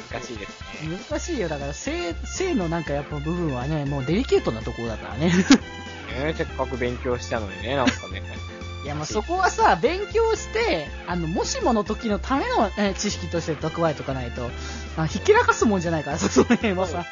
[0.10, 0.98] 難しいですね。
[1.10, 1.50] 難しいよ。
[1.50, 5.28] だから、性、性のなんかやっぱ部分はね、もうデリケートなところだからね。
[5.28, 8.22] ねせっかく勉強したのにね、なんかね。
[8.84, 14.50] いや、まあそこはさ、勉強して、あの、もしもの時のための、え知識として蓄えとかないと、
[14.98, 17.06] あひけらかすもんじゃないからさ、 その辺はさ。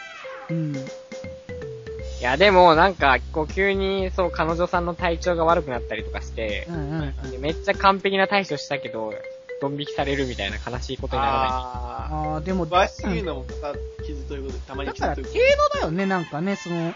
[0.50, 0.76] うん。
[0.76, 7.32] いや、でも、なんか、こう、急に、そう、彼女さんの体調が悪くなったりとかしてう、んうんうん。
[7.32, 9.14] でめっちゃ完璧な対処したけど、
[9.62, 11.50] ドン引きされるみたいな悲しいことにならない？
[11.50, 16.94] あああ、でも、あ、詳しすぎるのもまた傷ということで、たまにだから、傷と程いうこ度だよね、なんかね、その、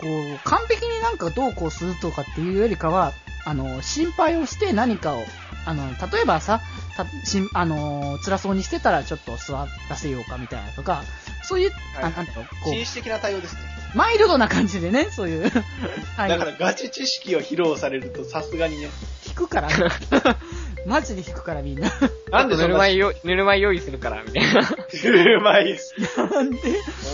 [0.00, 3.12] こう、完璧になんかどうこうするとかっていうよりかは、
[3.44, 5.24] あの、心配をして何かを、
[5.66, 6.60] あの、例えばさ、
[6.96, 11.02] たしんあの、辛そうにしてたらちょっと座らせようかみたいなとか、
[11.42, 12.50] そういう、はいあなんだろう、と。
[12.64, 13.60] こ紳士的な対応ですね。
[13.94, 15.50] う、マイルドな感じでね、そういう、
[16.16, 18.88] はい、だからガチ知識を披露されるとさすがにね。
[19.26, 19.68] 引くから、
[20.86, 21.90] マジで引くからみんな。
[22.30, 24.60] なんでぬるま湯よ、ぬるま湯用意するから、みたいな。
[24.60, 25.94] うまいです。
[26.16, 26.58] なんで、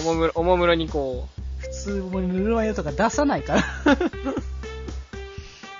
[0.02, 3.62] おもむろ、おもむろにこう、普通もうぬるま湯とか出さないから。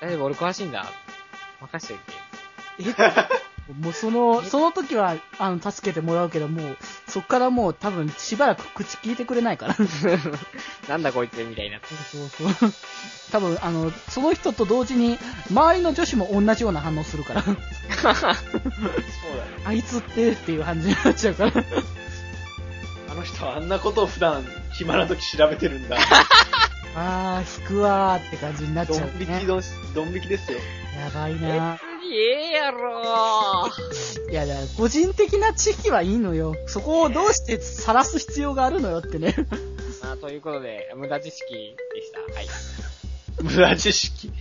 [0.00, 0.86] 大丈夫、俺詳しいんだ。
[1.60, 1.94] 任しと
[2.82, 2.92] いて。
[3.74, 6.76] もうその、その時は、あの、助けてもらうけど、もう、
[7.06, 9.76] そっからもう多分しばらく口聞いてくれないから。
[10.88, 11.88] なんだこいつ、みたいになって。
[12.10, 12.72] そうそう。
[13.30, 15.18] 多分、あの、その人と同時に、
[15.50, 17.62] 周りの女子も同じような反応するから、そうだね。
[19.66, 21.52] あいつってっていう感じになっちゃうから。
[23.10, 25.98] あの人はあんなことを普段暇な時調べてるんだ。
[26.96, 29.12] あー、引くわーって感じになっちドゃう、ね。
[29.18, 29.62] ン引きドン、
[29.94, 30.58] ドン引きですよ。
[30.98, 31.78] やばいな
[32.10, 33.68] ええやろ
[34.30, 36.54] いや、だから個人的な知識はいいのよ。
[36.66, 39.34] そこをどうして晒す必要があるのよってね。
[40.02, 42.20] ま あということで、無駄知識でした。
[42.20, 42.48] はい。
[43.42, 44.32] 無駄知識。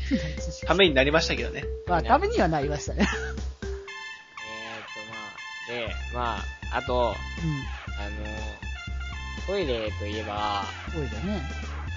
[0.65, 1.65] ためになりましたけどね。
[1.85, 3.01] まあ、ためにはなりましたね。
[3.01, 3.35] えーっ
[6.11, 7.03] と、まあ、で、まあ、あと、うん。
[7.99, 8.17] あの、
[9.47, 11.41] トイレといえば、多いだね。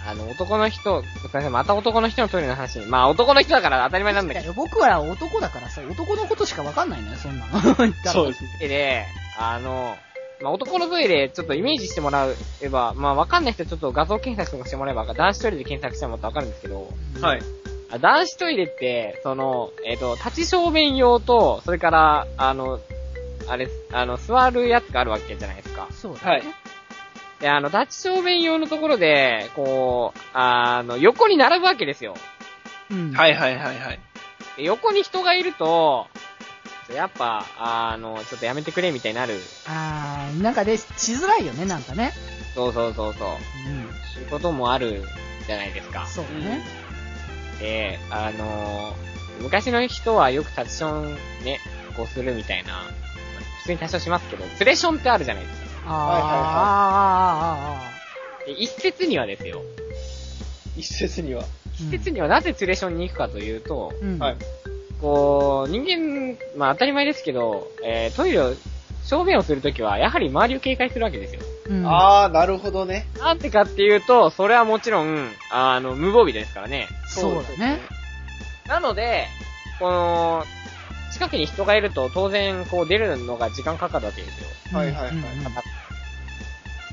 [0.06, 2.86] あの、男の人、すいません、また男の人のトイレの話に。
[2.86, 4.52] まあ、男の人だから当たり前なんだけど。
[4.52, 7.60] 僕は男だからさ、男のことしかわかんないのよ、そんなの。
[8.04, 8.50] そうですね。
[8.60, 9.06] でで、
[9.38, 9.96] あの、
[10.42, 12.26] まあ、男のトイレ、ちょっとイメージしてもら
[12.62, 16.88] えば、まあ、わかんない人はちょっと画像検索とかしてもらえば、男子トイレで検索してもらったらわかるんですけど、
[17.20, 17.42] はい。
[17.92, 22.80] あ男子トイレって、その、えっ、と、立ち小便用と、それから、あの、
[23.48, 25.88] あれ、あの、座るやつがあるわけじゃないですか。
[25.90, 26.42] そうだね。
[27.40, 32.14] で、あの、立ち小便用のところで、こう、あの、横に並ぶわけですよ。
[32.90, 33.12] うん。
[33.12, 34.00] はいはいはいはい。
[34.56, 36.06] で横に人がいると、
[36.94, 39.40] やっぱ、あの、ちょっとやめてくれみたいになる。
[39.66, 42.12] あー、なんかね、しづらいよね、なんかね。
[42.54, 43.28] そうそうそうそう。
[43.28, 43.36] うん。
[44.14, 45.02] そういうこともある
[45.46, 46.06] じゃないですか。
[46.06, 46.62] そうだね。
[47.60, 48.94] で、あの
[49.40, 51.60] 昔の人はよくタッチションね、
[51.96, 52.82] こうするみたいな、
[53.58, 55.69] 普通にタッチションしますけど、ツレションってあるじゃないですか。
[55.86, 59.62] あー、はいはいはいあーあで一説にはですよ。
[60.76, 61.44] 一説には。
[61.74, 64.18] 一説にはなぜツレションに行くかというと、うん。
[64.18, 64.36] はい。
[65.00, 68.54] こう、人間、まあ当たり前ですけど、えー、トイレを、
[69.02, 71.40] 小便をするときは、やはり周りを警戒するわけですよ。
[71.68, 71.86] うん。
[71.86, 73.06] あー、なるほどね。
[73.18, 76.88] なんてかっていうと、それはもちろん、あの、無防備ですからね。
[77.06, 77.80] そうだね。
[78.68, 79.26] なので、
[79.78, 80.44] この、
[81.12, 84.48] 近くに人がいると当然、こう出るのが時間かかるわけですよ。
[84.72, 85.14] はいはいはい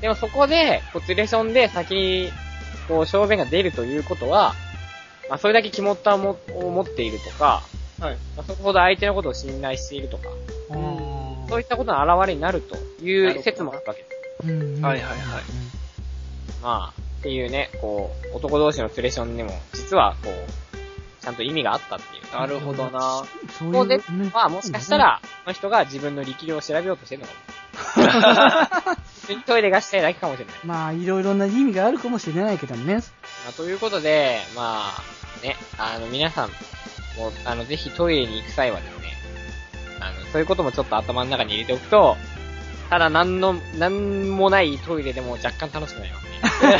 [0.00, 2.30] でもそこで、こう、ツレションで先に、
[2.86, 4.54] こう、小便が出るということは、
[5.28, 7.62] まあ、それだけ肝ったもを持っているとか、
[8.00, 8.16] はい。
[8.36, 10.28] まあ、そこほど相手のことを信頼しているとか、
[10.70, 14.48] あーそういったことの表れになるという説もあるわけです。
[14.48, 15.18] うんうんはいはいはい
[16.62, 22.32] まあ、っていうね、こう、男同士のツレションにも、実は、こう、ちゃんと意味があったっていう。
[22.32, 23.24] なるほどな。
[23.58, 27.58] そうでいう、ねまあ、もしかしたら、この人が自分の力量を調べようとしてるのかも。
[29.46, 30.54] トイレがしたいだけかもしれない。
[30.64, 32.94] まあ、いろいろな意味があるかもしれないけどね。
[32.94, 33.00] ま
[33.50, 36.48] あ、ということで、まあ、ね、あの、皆さん、
[37.16, 39.12] もう、あの、ぜひトイレに行く際はですね、
[40.00, 42.16] あの、そういうこともちょっと頭の中に入れておくと、
[42.90, 46.26] ただ、なんの、なんもないトイレでも若干楽しくなります
[46.64, 46.78] ね。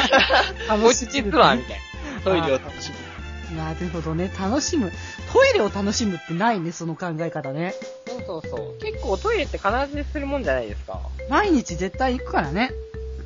[0.78, 1.80] もう実は、みたい
[2.16, 2.20] な。
[2.24, 3.07] トイレを楽しむ。
[3.56, 4.30] なるほどね。
[4.38, 4.92] 楽しむ。
[5.32, 7.74] トイレを楽しむってないね、その考え方ね。
[8.06, 8.78] そうそうそう。
[8.78, 11.00] 結構トイレって必ずするもんじゃないですか。
[11.28, 12.70] 毎日絶対行くからね。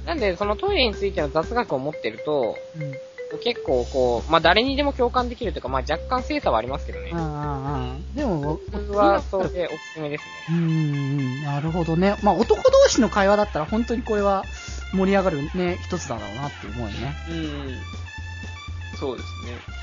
[0.07, 2.93] なんで、そのトイレについての雑学を持ってると、うん。
[3.43, 7.11] 結構こう、まあ、誰にでも共感できるというか、まあ、若干精査はありますけどね。
[7.13, 8.17] ああ、ああ。
[8.17, 10.31] でも、僕はそれでおすすめですね。
[10.51, 12.17] うーん、なるほどね。
[12.23, 14.45] まあ、男同士の会話だったら本当にこれは
[14.93, 17.15] 盛り上がるね、一つだろうなって思うよね。
[17.31, 17.77] うん。
[18.99, 19.82] そうですね。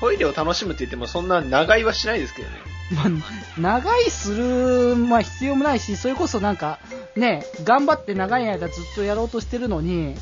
[0.00, 2.56] トイレを楽しむって言ってもそんな長居はしないですけどね。
[2.92, 6.80] まあ、長いする、まあ必要もないし、それこそなんか、
[7.16, 10.16] ね、頑張って長い間ずっとやろうとしてるのに、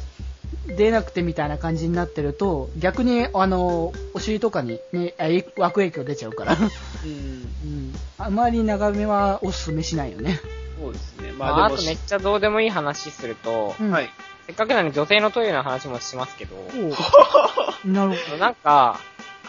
[0.66, 5.14] 出なくてみたいな感じになってると、逆に、あの、お尻とかにね、
[5.58, 6.54] 悪影響出ちゃうから。
[6.54, 6.62] うん。
[6.62, 7.94] うん。
[8.18, 10.40] あまり長めはおすすめしないよね。
[10.78, 11.32] そうですね。
[11.32, 13.90] まあ、あまあでもとめっちゃどうでもいい話すると、うん。
[13.90, 14.10] はい。
[14.46, 16.56] せっかくなんで女性のトイレの話もしますけど、
[17.84, 19.00] なるほなんか、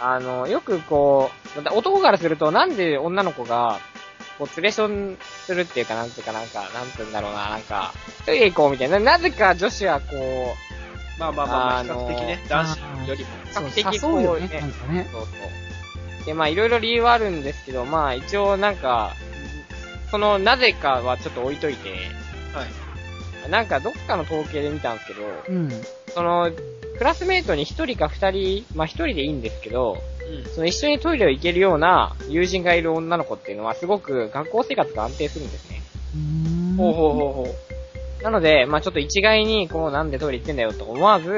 [0.01, 3.79] あの、よくこう、男からするとなんで女の子が、
[4.38, 7.93] こう、ツレションするっていうか、なんていうか、なんか、なんていうんだろうな、なんか、
[8.25, 8.99] トイレ行こうみたいな。
[8.99, 10.55] なぜか女子はこ
[11.19, 13.29] まあまあまあまあ、比あのー較的ね、男子よりも。
[13.53, 13.69] ど。
[13.69, 15.12] 比較的こうねねう、。
[15.12, 16.25] そうそう。
[16.25, 19.13] で、まあ、いろいろ理由はあるんですけど、まあ、一応なんか、
[20.09, 21.95] その、なぜかはちょっと置いといて、は
[23.47, 23.49] い。
[23.49, 25.69] なんか、どっかの統計で見たんですけど、うん。
[26.13, 26.49] その、
[26.99, 29.97] クラスメイトに一人か二人、まあ一人でいいんですけど、
[30.45, 30.53] うん。
[30.53, 35.81] その一緒にトイレを行けるような友人がいる女の子っていうのはすごく学校生活が安定するんですね。
[36.13, 37.55] うーんほうほうほうほ
[38.19, 38.23] う。
[38.23, 41.31] なので、まあちょっと一概に、こうなんでトイレ行ってんだよと思わず、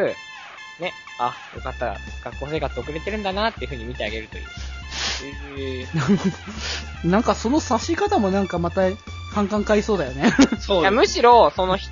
[0.80, 4.43] ね、あ、よかった、学校生活遅れてるんだなっていう風に見てあげるという。
[5.60, 6.30] え なるほ
[7.04, 7.10] ど。
[7.10, 8.89] なんかその差し方もなんかまた、
[9.36, 10.24] カンカン買いそうだよね。
[10.24, 11.88] ー、そういや、むしろ、そのひ、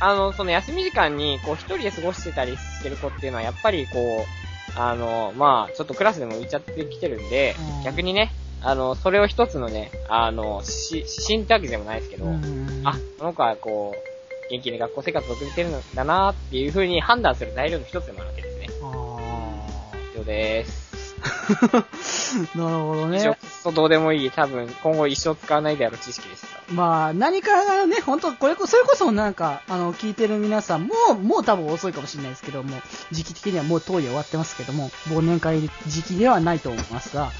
[0.00, 14.12] あの、その休み時間に、こう、一人で過ごしてたりしてる子っていうのは、やっぱり、こう、あの、まあ、ちょっとクラスでも浮いちゃってきてるんでうん、逆にね、あの、それを一つのね、あの、し、指針ってわけでもないですけど、うんあ、この子はこう、
[14.50, 18.66] 元気に学校生活を送れてるんだなっていう風に判断する材料の一つでもあるわけですね。
[18.82, 20.81] あ以上です。
[22.54, 26.72] なるほど一生どうでもいい、多分今後一生使わないである知識でした。
[26.72, 32.80] まあ、何かがね、本当これこ、それこそなんか、あの、聞いてる皆さんも、もう多分遅いかもしれないですけども、
[33.12, 37.30] 時期的にはもう遠い終わってますけども、忘年会時期ではないと思いますが、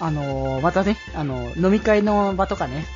[0.00, 2.86] あの、またね、あの、飲み会の場とかね、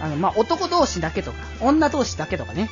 [0.00, 2.70] あの、まあ、男同士だけとか、女同士だけとかね、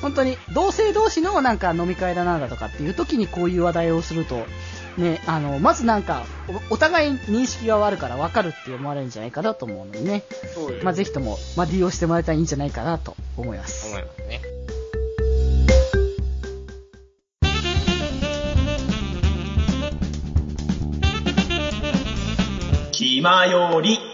[0.00, 4.46] 本当に、同性同士のなんか飲み会だなんだとかっていう時にこういう話題をすると、
[4.96, 6.24] ね、あの、まずなんか、
[6.70, 10.22] おお互い認識が悪いから分かるって思われるんじゃないかなと思うのでね、
[10.54, 13.88] そうですまあ、ぜひとも、まあ、利用してもらえたらいいんじゃないかなと思います。
[13.88, 14.40] 思いますね。
[22.92, 24.11] 気まより。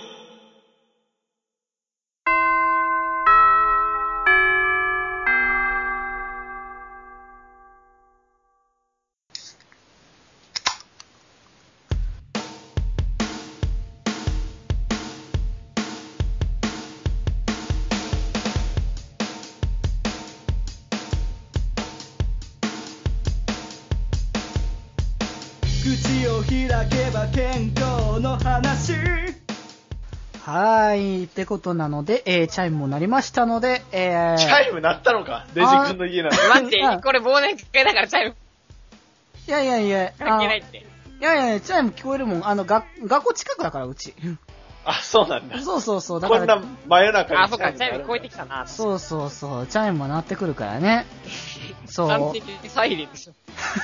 [31.39, 35.47] ってことなので、えー、チャイムも鳴りましたので、えー、チャイム鳴ったのか？
[35.55, 36.37] デジ君の家なの。
[36.37, 38.35] 待って、これ忘年会だからチャイム
[39.47, 40.79] いやいやいや、関係ないって。
[40.79, 42.49] いやいや、チャイム聞こえるもん。
[42.49, 44.15] あの、が、学校近くだから、うち。
[44.85, 45.61] あ、そうなんだ。
[45.61, 47.41] そうそうそう、だから、こんな真夜中に。
[47.41, 48.67] あ、そっか、チャイム聞こえてきたな。
[48.67, 51.07] そうそうそう、チャイムも鳴ってくるからね。
[51.87, 52.09] そう。
[52.09, 53.33] 完璧にサイレンでしょ。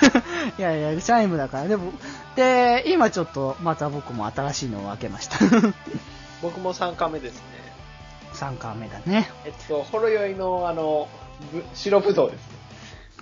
[0.59, 1.69] いやいや、チャイムだから。
[1.69, 1.93] でも、
[2.35, 5.39] で、今ちょっと、また僕も新しいのを開けました。
[6.45, 7.41] 僕も3回目ですね。
[8.35, 9.31] 3巻目だね。
[9.47, 11.09] えっと、ほろ酔いの、あの、
[11.53, 12.55] ぶ白ぶどうですね。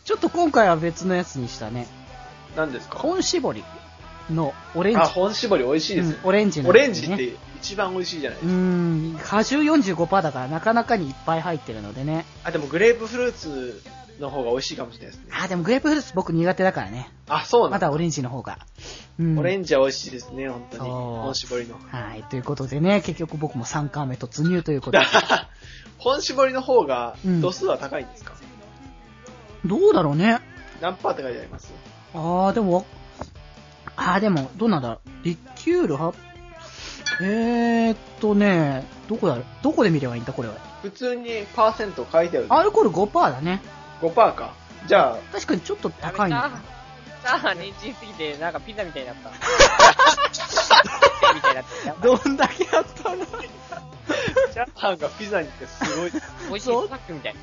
[0.05, 1.87] ちょっと今回は別のやつにしたね。
[2.57, 2.99] 何ですか？
[2.99, 3.63] 本搾り
[4.31, 4.99] のオレンジ。
[5.01, 6.19] あ、本搾り美味しいですうんね。
[6.25, 8.61] オレンジの、オレンジって一番美味しいじゃないでうすか。
[8.61, 12.25] ん、果汁45%だからなかなかにいっぱい入ってるのでね。
[12.43, 13.81] あ、でもグレープフルーツ
[14.23, 15.33] の方が美味しいかもしれないですね。
[15.39, 17.11] あ、でもグレープフルーツ僕苦手だからね。
[17.29, 17.87] あ、そうなんだ。
[17.87, 18.59] まだオレンジの方が。
[19.19, 19.39] うん。
[19.39, 20.85] オレンジは美味しいですね、本当に。
[20.85, 21.77] そう本搾りの。
[21.91, 22.23] はい。
[22.25, 25.05] ということでね、結局僕も3巻目突入ということで。
[25.99, 28.33] 本搾りの方がうん度数は高いんですか、
[29.65, 30.41] どうだろうね。
[30.81, 31.73] 何パーって書いてあります？
[32.15, 32.85] あー、でも、
[33.97, 34.99] あー、でも、どうなんだろう。
[35.25, 36.13] リキュールは、
[37.21, 40.55] えーっとね、どこだどこで見ればいいんだ、これは？
[40.83, 42.47] 普通にパーセント書いてある。
[42.49, 43.63] アルコール5%だね。
[44.03, 44.55] 5%か。
[44.87, 46.41] じゃあ、確かにちょっと高いの。
[46.41, 46.51] た。
[46.51, 49.31] チャーハンレンチンすぎて、なんかピザみたいになった。
[49.31, 49.37] ピ
[51.23, 51.88] ザみたいになった。
[51.88, 53.27] やばいどんだけやったの？
[54.53, 56.11] チャーハンがピザにってすごい。
[56.49, 57.35] 美味しいスナックみたい。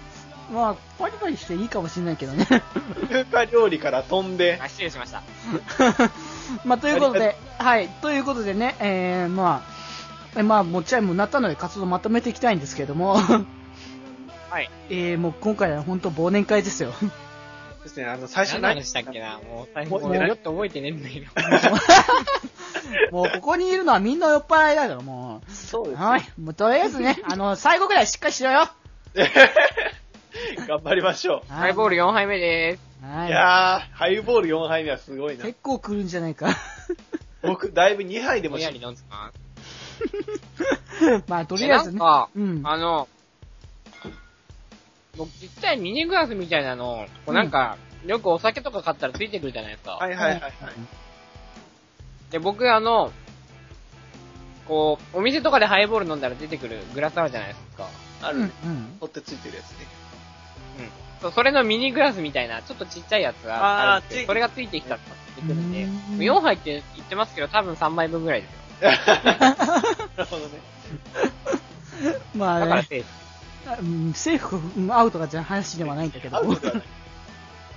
[0.52, 2.45] まあ、パリパリしていいかもしれないけどね。
[3.10, 5.22] 中華料理から飛んであ、、失礼しました。
[6.65, 9.80] まあ、ということで、はい、ということでね、えー、まあ、
[10.39, 13.17] えまあ、もうチャイムになったので活動まとめていきたいんですけども、
[14.50, 14.70] はい。
[14.90, 16.94] えー、もう今回は本当忘年会ですよ。
[17.84, 19.40] ですね、あの、最初何何の話したっけな？
[19.40, 21.28] もう、最後、もうもうよっと覚えてねえんだけど。
[23.12, 25.52] もうここにいるのはみんな酔っ払いだから、もう。
[25.52, 26.02] そうです。
[26.02, 26.24] はい。
[26.40, 28.70] もうとりあえずね、 あの、最後ぐらいしっかりしろよ。
[30.68, 32.82] 頑張りましょハイボール4杯目でーす。
[33.04, 33.08] う。
[33.08, 33.32] はいい。
[33.32, 35.46] やー、ハイボール4杯目はすごいな。
[35.46, 36.50] 結構来るんじゃないか。
[37.42, 39.32] 僕、だいぶ2杯でもしぼんやり飲んでま
[41.28, 41.64] まあ、とす。
[41.64, 42.00] りあえずね。
[42.00, 42.62] なんか、うん。
[42.64, 43.08] あの、
[45.19, 49.91] 僕ちっちゃいミニグラスみたいなの、こうなんか、よくお酒とか買ったらついてくるじゃないですか。
[49.91, 50.53] はいはいはいはい。
[52.32, 53.12] で、僕あの、
[54.65, 57.89] こう、お店とかでハイボール飲んだら出てくるグラスあるじゃないですか。
[58.21, 58.25] うん。
[58.27, 58.49] あるうん。
[59.01, 59.77] 取ってついてるやつね。
[60.79, 60.89] うん。
[61.21, 68.51] そう、それのミニグラスみたいな、ちょっとちっちゃいやつがあそれがついてきたって出てくるんで、うん4杯って言ってますけど、多分3杯分ぐらいです
[68.86, 68.91] よ。
[69.19, 69.49] な
[70.17, 70.60] るほどね。
[72.34, 73.29] まあね、だからセーフ。
[73.77, 76.60] うんセーフ、うんアウトがじゃ話ではないんだけどまあ、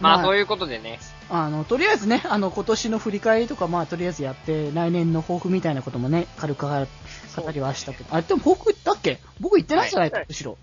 [0.00, 0.98] まあそういうことでね。
[1.31, 6.87] あの、とりあえずね、あの、今年の振り返りとか、まあ、とりあえずやって、来年の抱負みたいなこともね、軽く語
[7.52, 9.18] りはしたけど、あ、でも抱負言ったっけ？
[9.40, 10.59] 僕言ってないじゃないか、はいむしろ。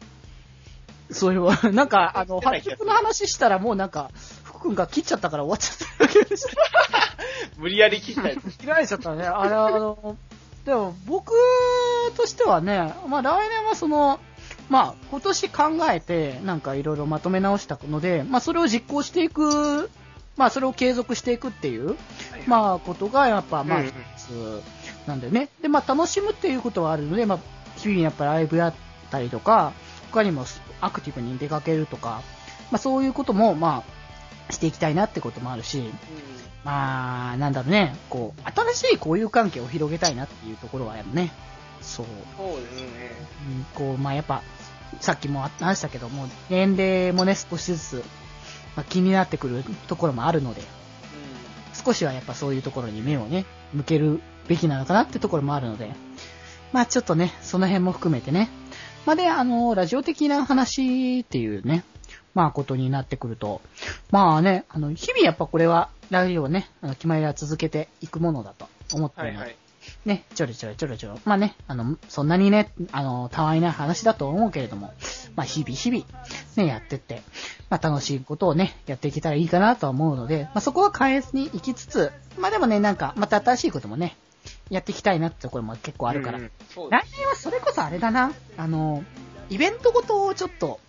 [1.10, 4.12] それは、なんか、あの、発曲の話したらもうなんか、
[4.44, 6.50] 福君が切っちゃったから終わっちゃっただけでした。
[7.58, 8.58] 無理やり切ったやつ。
[8.58, 9.24] 切られちゃったね。
[9.24, 10.18] あれ、あの、
[10.66, 11.34] でも僕
[12.16, 14.20] としてはね、まあ来年はその、
[14.70, 19.90] まあ今年考えてなんかいろいろまとめ直したので、まあそれを実行していく、
[20.38, 21.96] まあそれを継続していくっていう、
[22.48, 24.62] まあことがやっぱまあ一つ
[25.08, 25.50] なんだよね。
[25.62, 27.40] で、まあ楽しむっていうことはあるので、まあ
[27.78, 28.74] 日々やっぱライブやっ
[29.10, 29.74] たりとか、
[30.12, 30.46] 他にも
[30.82, 32.22] アクティブに出かけるとか、
[32.72, 33.84] まあそういうこともま
[34.50, 35.84] あしていきたいなってこともあるし、
[36.64, 38.42] まあ、なんだろうね、こう、
[38.74, 41.32] 新しい交友関係を広げたいなっていうところはやるね。
[41.82, 42.06] そう。
[42.38, 43.12] そうですね。
[43.48, 44.44] うんこう、まあやっぱ、
[45.00, 48.04] さっきも話したけども、年齢もね、少しずつ、
[48.76, 50.62] まあ、気になってくるところもあるので、
[51.74, 55.92] 少しはやっぱそういうところに目をね、向けるべきなのかなってところもあるので、
[56.74, 58.50] まあちょっとね、その辺も含めてね。
[59.06, 61.84] まあで、あの、ラジオ的な話っていうね、
[62.34, 63.62] まあことになってくると、
[64.12, 69.56] まあね、あの、日々やっぱこれは、ラジオをね、あの決まりは続けていくものだと思ってるので、はいはい。
[70.06, 71.20] ね、ちょろちょろちょろちょろ。
[71.26, 74.94] まあね、あの、そんなにね、あの、たわいない話だと思うけれども、
[75.36, 76.06] まあ日々日々、
[76.56, 77.22] ね、やってって、
[77.70, 84.16] まあ楽しいことをね、やっていけたらいいかなとは思うので、まあそこは変えずに行きつつ、まあでもね、なんか、また新しいこともね、
[84.70, 89.04] やっていきたいなってところも結構あるから、うん来年はそれこそあれだな、あの、
[89.50, 90.80] イベントごとをちょっと、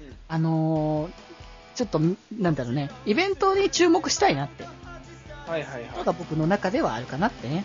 [0.00, 1.28] うんあのー
[1.74, 2.00] ちょっと、
[2.36, 5.98] なんだろうね、イベントに注目したいなって、はいはいはい。
[5.98, 7.64] のが僕の中ではあるかなってね。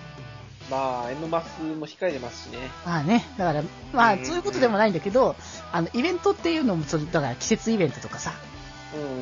[0.69, 2.57] まあ、エムマスも控えてますしね。
[2.85, 5.35] まあね、だから、まあうんそういうことでもないんだけど、
[5.71, 8.33] あの、イベントっていうのも、それだから季節イベントとかさ、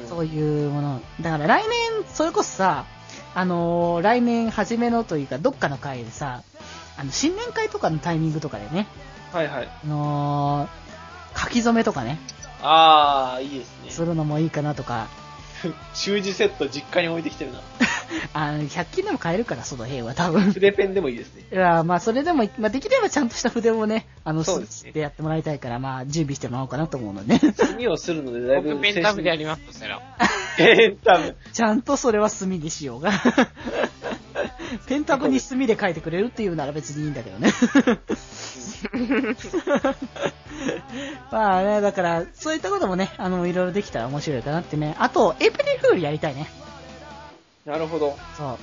[0.03, 0.09] うん。
[0.09, 1.01] そういうもの。
[1.21, 2.85] だから来年、それこそさ、
[3.33, 6.43] あのー来年初めのというか、どっかの会でさ、
[6.97, 8.87] あの、新年会とかのタイミングとかでね、
[9.31, 9.69] はいはい。
[9.83, 10.81] あのー
[11.39, 12.19] 書き初めとかね、
[12.61, 13.89] ああ、いいですね。
[13.89, 15.07] するのもいいかなとか、
[15.95, 17.59] 習字セット実家に置いてきてるな。
[18.33, 20.51] あの、100均でも買えるから、その辺は多分。
[20.53, 21.45] 筆ペンでもいいですね。
[21.51, 30.01] いや、まあ、それでも、まあ、できればちゃんとした筆をね、あの、そうですねでやってもらいたいから、まあ、準備してもらおうかなと思うので、墨をするのでだいぶ僕ペンタブでやりますとしたら。
[30.57, 31.35] ペンタブ。
[31.51, 33.11] ちゃんとそれは墨にしようが。
[34.87, 37.51] ペンタブに墨で書いてくれるっていうなら別にいいんだけどね。
[41.31, 44.95] まあね、だから、そういったこともね、あの、いろいろできたら面白いかなってね。
[44.99, 46.47] あと、エイプリルフールやりたいね。
[47.65, 48.17] なるほど。
[48.37, 48.57] そう。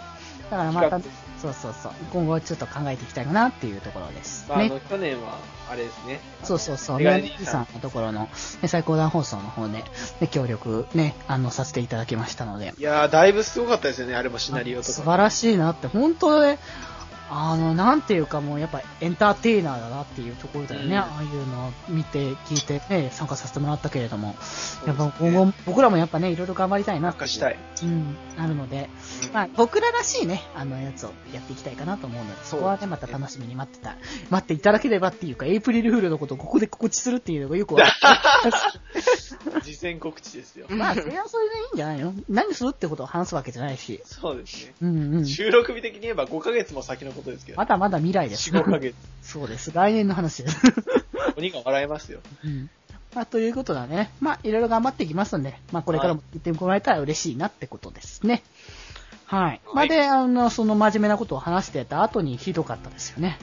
[0.50, 1.92] だからまた企、そうそうそう。
[2.10, 4.46] 今後ちょっと考えていきたいかなっていうところです。
[4.48, 4.70] まあ、あね。
[4.70, 5.38] の、去年は、
[5.70, 6.20] あれですね。
[6.42, 6.98] そうそうそう。
[6.98, 8.28] メガネメガネさんのところの、
[8.62, 9.84] ね、最高段放送の方で、
[10.20, 12.74] ね、協力ね、あの、させていただきましたので。
[12.78, 14.92] いやー、だいぶすごかったですよね、あれもシナリオとか。
[14.92, 16.58] 素晴らしいなって、本当ね、
[17.30, 20.86] あの、なんていうかもうやっぱエンターテイナーだなっていうところだよね。
[20.88, 24.34] うんああいうのを見て、聞いてね、参加させてもらったけれども。
[24.86, 27.58] やっぱ今後、僕らもやっぱね、いろいろ頑張りたいなってしたい。
[27.82, 28.88] うん、あるので、
[29.32, 33.96] まあ、僕ららしいね、あのやつをやっていきたいかなと思うので、そこはね、また楽しみに待ってた、
[34.30, 37.88] 待っていただければっていうか、エイプリルフールのことをここで告知するっていうのがよくわか
[39.62, 40.66] 事前告知ですよ。
[40.68, 40.76] る。
[40.76, 42.14] まあ、それはそれでいいんじゃないの？
[42.28, 44.00] 何するってことを話すわけじゃないし。
[44.04, 44.74] そうですね。
[44.82, 45.26] うんうん。
[45.26, 47.58] 収録日的に言えば5ヶ月も先のことですけど。
[47.58, 48.50] まだまだ未来です。
[48.50, 48.94] 4、5ヶ月。
[49.22, 49.72] そうです。
[49.72, 50.56] 来年の話です。
[51.36, 52.20] 鬼が笑えますよ。
[52.44, 52.70] うん。
[53.14, 54.10] まあ、ということだね。
[54.20, 58.42] まあ、いろいろ頑張っていきますんで、まあ、これからも言ってもらえたら嬉しいなってことですね。
[59.24, 59.60] はい。
[59.74, 63.38] まあ、で、あの、その真面目なことを話してた後にひどかったですよね。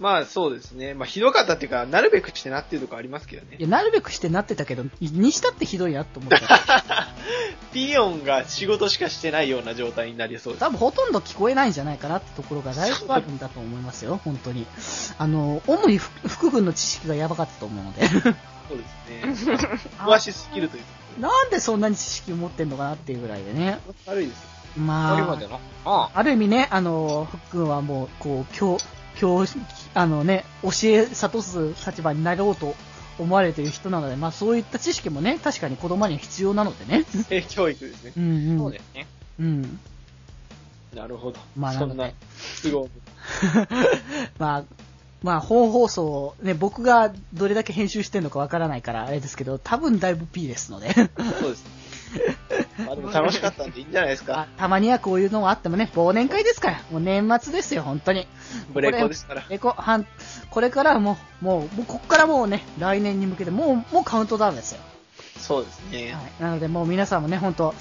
[0.00, 0.94] まあそうですね。
[0.94, 3.56] まあひどかったっていうか、なるべくしてなっていうとこありますけどね。
[3.58, 7.08] いや、なるべくしてなってたけど、にしたってひどいなと思った。
[7.72, 10.60] ピヨンが仕事しかしてないような状態になりそうです。
[10.60, 14.66] 多分ほとんど聞こえないんじゃないかなってところがだいぶあるんだと思いますよ、本当に。
[15.18, 18.08] あの、主に福福軍の知識がやばかったと思うので。
[18.68, 19.58] そうですね。
[19.98, 21.20] 詳しすぎるという。
[21.20, 23.78] なんでそんなに知識を持ってんのかなっていうぐらいでね。
[24.06, 24.48] 悪いですよ。
[24.76, 25.36] ま
[25.84, 25.84] あ。
[25.84, 28.78] あある意味ね、あの、福君はもう、こう、教、
[29.16, 29.44] 教、
[29.94, 32.74] あのね、教え諭す立場になろうと
[33.18, 37.04] 思われている人なので、まあそういった知識もね、確かに子供には必要なのでね。
[37.04, 38.12] 性 教育ですね。
[38.16, 38.58] うんあ、うん。
[38.58, 39.06] そうですね。
[39.40, 39.80] うん。
[40.94, 41.40] なるほど。
[41.56, 42.14] まあそんななので、
[42.62, 42.88] 都合も。
[44.38, 44.64] まあ、
[45.22, 50.92] まあ本放送、ね、僕がどれだけ編集してるのかわからないからあれですけど、多分だいぶ P ですので。
[50.92, 51.06] そう
[51.50, 51.64] です。
[52.86, 54.40] まあでも楽しかったんでいいんじゃないですか。
[54.40, 58.26] あたまにはこういうのがあってもね、忘年会ですから、もう年末ですよ、本当に。
[58.72, 59.44] ブレコですから。
[59.50, 60.06] えこはん
[60.50, 64.80] これからはもう、もう、もうこっからもうね、来年に向けて、もう、もうカウントダウンですよ。
[65.38, 66.12] そうですね。
[66.12, 66.42] はい。
[66.42, 67.74] なので、もう皆さんもね、本当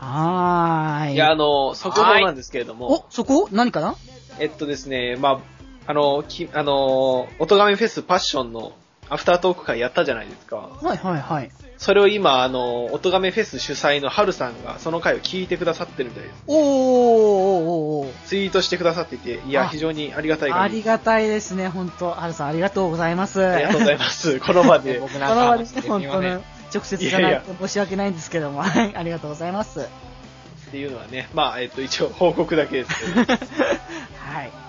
[0.01, 1.11] はい。
[1.11, 1.15] ーい。
[1.15, 3.95] いや、あの、速報なんですけれどもお、、そこ何かな？
[4.39, 5.41] えっとですね、ま
[5.87, 8.73] あ、あの、き、あの、音亀フェスパッションの
[9.11, 10.57] アフタートーク会やったじゃないですか。
[10.57, 11.51] はいはいはい。
[11.79, 16.35] それを今、あの、音亀フェス主催のハルさんがその回を聞いてくださってるみたいです。
[16.49, 23.45] おーおーおーおーツイートしてくださっていて、いや、あ非常にありがたいあ限りりがたいですね、本当はるさんありがとうございます。
[23.47, 24.41] ありがとうございます。
[24.41, 24.99] この場で。
[25.01, 29.81] 僕こなんか話しの場でね、本当ね直接じゃないと申し訳ないんですけども、はい、ありがとうございます。
[29.81, 33.21] っていうのはね、まあ、えっと、一応報告だけですけど。
[33.21, 34.69] はい。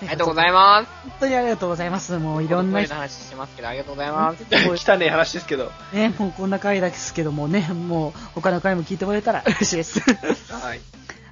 [0.00, 0.90] ありがとうございます。
[1.02, 2.18] 本当にありがとうございます。
[2.18, 4.44] もういろんな人こ話してますけど、ありがとうございます。
[4.90, 5.70] 汚ねえ話ですけど。
[5.92, 10.00] ね、もうこんな回ですけどもね、もう他の回も聞いてもらえたら嬉しいです。
[10.00, 10.80] はい。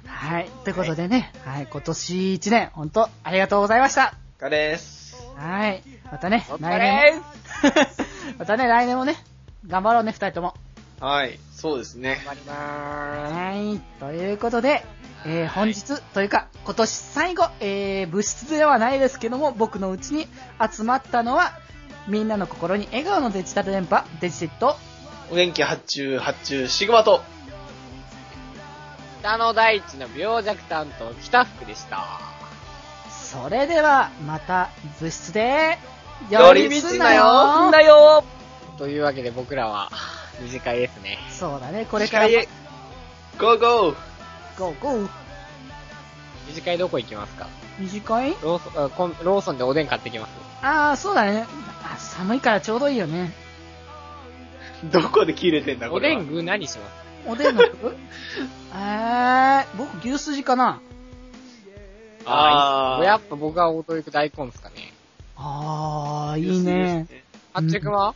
[0.05, 0.49] はい。
[0.63, 4.13] ということでね、はい、今年1年、本当ありがとうございました。
[4.39, 5.17] お疲れです。
[5.35, 5.83] はい。
[6.11, 7.25] またね来れ年も。
[8.37, 9.15] またね、来年もね、
[9.67, 10.53] 頑張ろうね、二人とも。
[10.99, 11.39] はい。
[11.51, 12.21] そうですね。
[12.25, 13.79] 頑張りまーはい。
[13.99, 14.85] ということで、
[15.25, 20.27] えー本日というか、今年最後、えー物質ではないですけども、僕のうちに
[20.71, 21.53] 集まったのは、
[22.07, 24.77] みんなの心に笑顔のデジタル電波、デジテット。
[25.31, 27.19] お元気発注発注シグマと。
[27.19, 27.23] す。
[29.21, 32.19] 北の大地の病弱担当、北福でした。
[33.09, 35.77] それでは、また物質で、
[36.29, 38.23] 寄り道だよだよ
[38.79, 39.91] というわけで僕らは、
[40.41, 41.19] 二次会ですね。
[41.29, 42.47] そうだね、これからへ
[43.37, 43.95] ゴーゴー
[44.57, 45.09] ゴーゴー。
[46.47, 47.47] 二次会どこ行きますか？
[47.77, 50.31] 短いローソンあコン、ローソンでおでん買ってきます。
[50.61, 51.45] あー、そうだね。
[51.83, 53.31] あ寒いからちょうどいいよね。
[54.85, 56.85] どこで切れてんだ、これでん具何しま
[57.25, 57.29] す？
[57.29, 57.97] おでんの具？
[58.73, 60.79] えー、僕牛すじかな。
[62.25, 64.93] あーーやっぱ僕はおとゆく大根ですかね。
[65.35, 67.07] あー、いいね。
[67.53, 68.13] あっちくんは、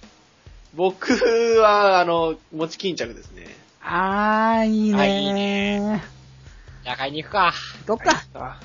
[0.76, 1.14] 僕
[1.60, 3.46] は、あの、餅巾着ですね。
[3.82, 6.04] あー、いいねあいいね
[6.84, 7.54] じゃあ買いに行くか。
[7.86, 8.24] 行こっか。
[8.34, 8.60] あ